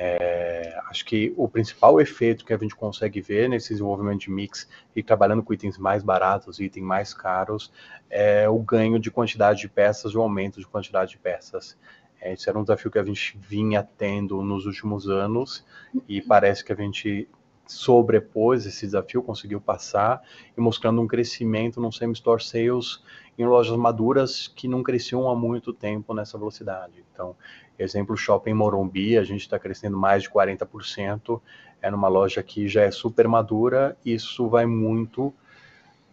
[0.00, 4.68] É, acho que o principal efeito que a gente consegue ver nesse desenvolvimento de mix
[4.94, 7.72] e trabalhando com itens mais baratos e itens mais caros
[8.08, 11.76] é o ganho de quantidade de peças, o aumento de quantidade de peças.
[12.20, 15.64] É, esse era um desafio que a gente vinha tendo nos últimos anos
[16.08, 17.28] e parece que a gente
[17.66, 20.22] sobrepôs esse desafio, conseguiu passar
[20.56, 23.02] e mostrando um crescimento no same-store sales
[23.38, 27.04] em lojas maduras que não cresciam há muito tempo nessa velocidade.
[27.12, 27.36] Então,
[27.78, 31.40] Exemplo, Shopping Morumbi, a gente está crescendo mais de 40%,
[31.80, 35.32] é numa loja que já é super madura, isso vai muito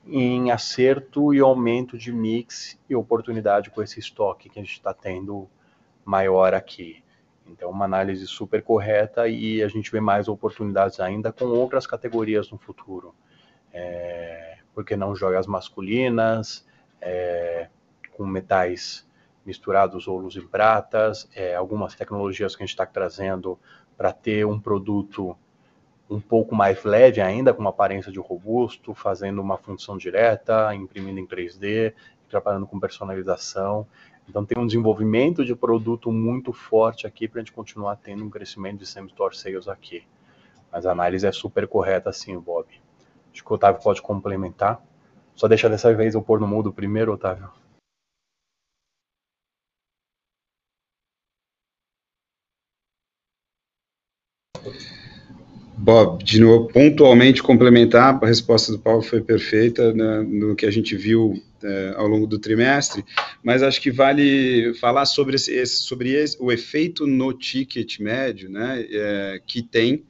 [0.05, 4.93] em acerto e aumento de mix e oportunidade com esse estoque que a gente está
[4.93, 5.49] tendo
[6.05, 7.03] maior aqui.
[7.47, 12.49] Então, uma análise super correta e a gente vê mais oportunidades ainda com outras categorias
[12.49, 13.13] no futuro.
[13.73, 16.65] É, porque não joias masculinas,
[17.01, 17.67] é,
[18.15, 19.05] com metais
[19.45, 23.59] misturados ouros e pratas, é, algumas tecnologias que a gente está trazendo
[23.95, 25.37] para ter um produto
[26.09, 31.19] um pouco mais leve ainda, com uma aparência de robusto, fazendo uma função direta, imprimindo
[31.19, 31.93] em 3D,
[32.29, 33.87] trabalhando com personalização.
[34.27, 38.29] Então tem um desenvolvimento de produto muito forte aqui para a gente continuar tendo um
[38.29, 40.03] crescimento de same-store sales aqui.
[40.71, 42.65] Mas a análise é super correta sim, Bob.
[43.31, 44.81] Acho que o Otávio pode complementar.
[45.35, 47.49] Só deixa dessa vez eu pôr no mudo primeiro, Otávio.
[55.77, 60.71] Bob, de novo, pontualmente complementar, a resposta do Paulo foi perfeita né, no que a
[60.71, 61.35] gente viu
[61.95, 63.03] ao longo do trimestre,
[63.43, 68.85] mas acho que vale falar sobre, esse, sobre esse, o efeito no ticket médio, né,
[68.89, 70.03] é, que tem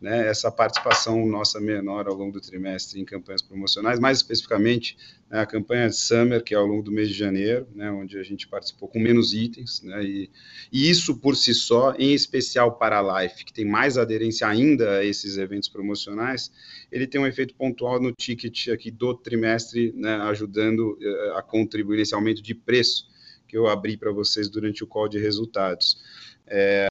[0.00, 4.96] né, essa participação nossa menor ao longo do trimestre em campanhas promocionais, mais especificamente
[5.38, 8.22] a campanha de Summer, que é ao longo do mês de janeiro, né, onde a
[8.22, 10.30] gente participou com menos itens, né, e,
[10.72, 14.98] e, isso por si só, em especial para a Life, que tem mais aderência ainda
[14.98, 16.50] a esses eventos promocionais,
[16.90, 21.98] ele tem um efeito pontual no ticket aqui do trimestre, né, ajudando uh, a contribuir
[21.98, 23.08] nesse aumento de preço
[23.46, 25.98] que eu abri para vocês durante o call de resultados.
[26.46, 26.88] É,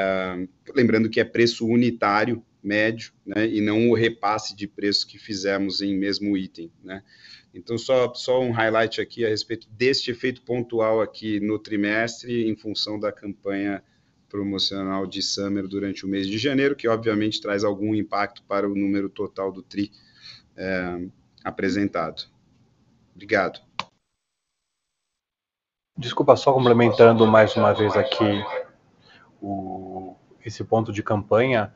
[0.73, 5.81] lembrando que é preço unitário, médio, né, e não o repasse de preço que fizemos
[5.81, 7.01] em mesmo item, né.
[7.53, 12.55] Então, só, só um highlight aqui a respeito deste efeito pontual aqui no trimestre, em
[12.55, 13.83] função da campanha
[14.29, 18.75] promocional de Summer durante o mês de janeiro, que obviamente traz algum impacto para o
[18.75, 19.91] número total do TRI
[20.55, 21.07] é,
[21.43, 22.29] apresentado.
[23.15, 23.59] Obrigado.
[25.97, 28.41] Desculpa, só complementando mais uma vez aqui
[29.41, 31.73] o, esse ponto de campanha.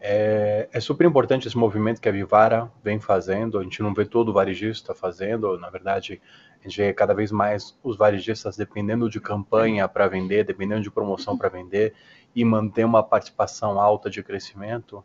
[0.00, 3.58] É, é, super importante esse movimento que a Vivara vem fazendo.
[3.58, 6.20] A gente não vê todo varejista fazendo, na verdade,
[6.60, 10.90] a gente vê cada vez mais os varejistas dependendo de campanha para vender, dependendo de
[10.90, 11.94] promoção para vender
[12.34, 15.02] e manter uma participação alta de crescimento.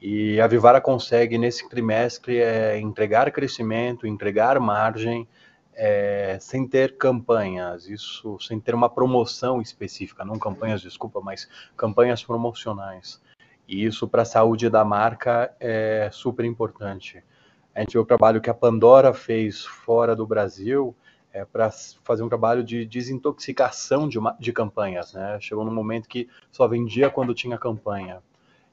[0.00, 5.26] E a Vivara consegue, nesse trimestre, é, entregar crescimento, entregar margem
[5.74, 12.22] é, sem ter campanhas, isso sem ter uma promoção específica, não campanhas, desculpa, mas campanhas
[12.22, 13.20] promocionais.
[13.68, 17.22] E isso para a saúde da marca é super importante.
[17.74, 20.96] A gente vê o trabalho que a Pandora fez fora do Brasil
[21.32, 21.70] é, para
[22.02, 25.12] fazer um trabalho de desintoxicação de, uma, de campanhas.
[25.12, 25.38] Né?
[25.40, 28.22] Chegou num momento que só vendia quando tinha campanha.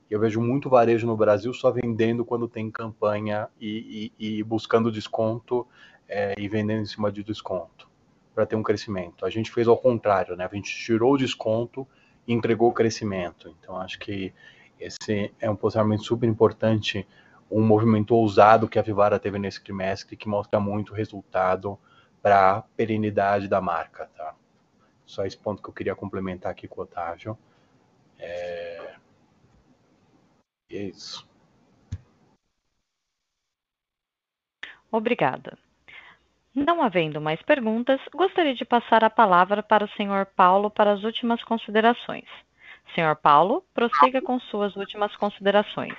[0.10, 4.92] Eu vejo muito varejo no Brasil só vendendo quando tem campanha e, e, e buscando
[4.92, 5.68] desconto
[6.08, 7.90] é, e vendendo em cima de desconto
[8.34, 9.26] para ter um crescimento.
[9.26, 10.48] A gente fez ao contrário, né?
[10.50, 11.88] A gente tirou o desconto
[12.28, 13.54] e entregou o crescimento.
[13.60, 14.34] Então acho que
[14.80, 17.08] esse é um posicionamento super importante,
[17.50, 21.80] um movimento ousado que a Vivara teve nesse trimestre que mostra muito resultado
[22.22, 24.36] para a perenidade da marca, tá?
[25.06, 27.38] Só esse ponto que eu queria complementar aqui com o Otávio.
[28.18, 28.96] É...
[30.72, 31.28] É isso.
[34.92, 35.58] Obrigada.
[36.54, 41.04] Não havendo mais perguntas, gostaria de passar a palavra para o senhor Paulo para as
[41.04, 42.26] últimas considerações.
[42.94, 45.96] Senhor Paulo, prossiga com suas últimas considerações.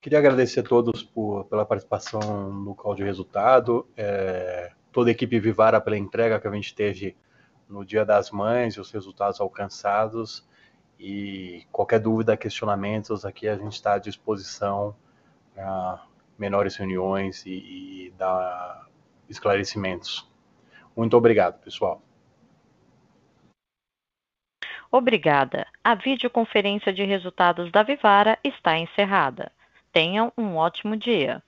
[0.00, 5.38] Queria agradecer a todos por, pela participação no call de resultado, é, toda a equipe
[5.38, 7.16] Vivara pela entrega que a gente teve
[7.68, 10.48] no Dia das Mães e os resultados alcançados.
[10.98, 14.94] E qualquer dúvida, questionamentos, aqui a gente está à disposição
[15.54, 16.04] para
[16.38, 17.50] menores reuniões e,
[18.06, 18.88] e dar
[19.28, 20.28] esclarecimentos.
[20.96, 22.02] Muito obrigado, pessoal.
[24.90, 25.66] Obrigada.
[25.84, 29.52] A videoconferência de resultados da Vivara está encerrada.
[29.92, 31.42] Tenham um ótimo dia.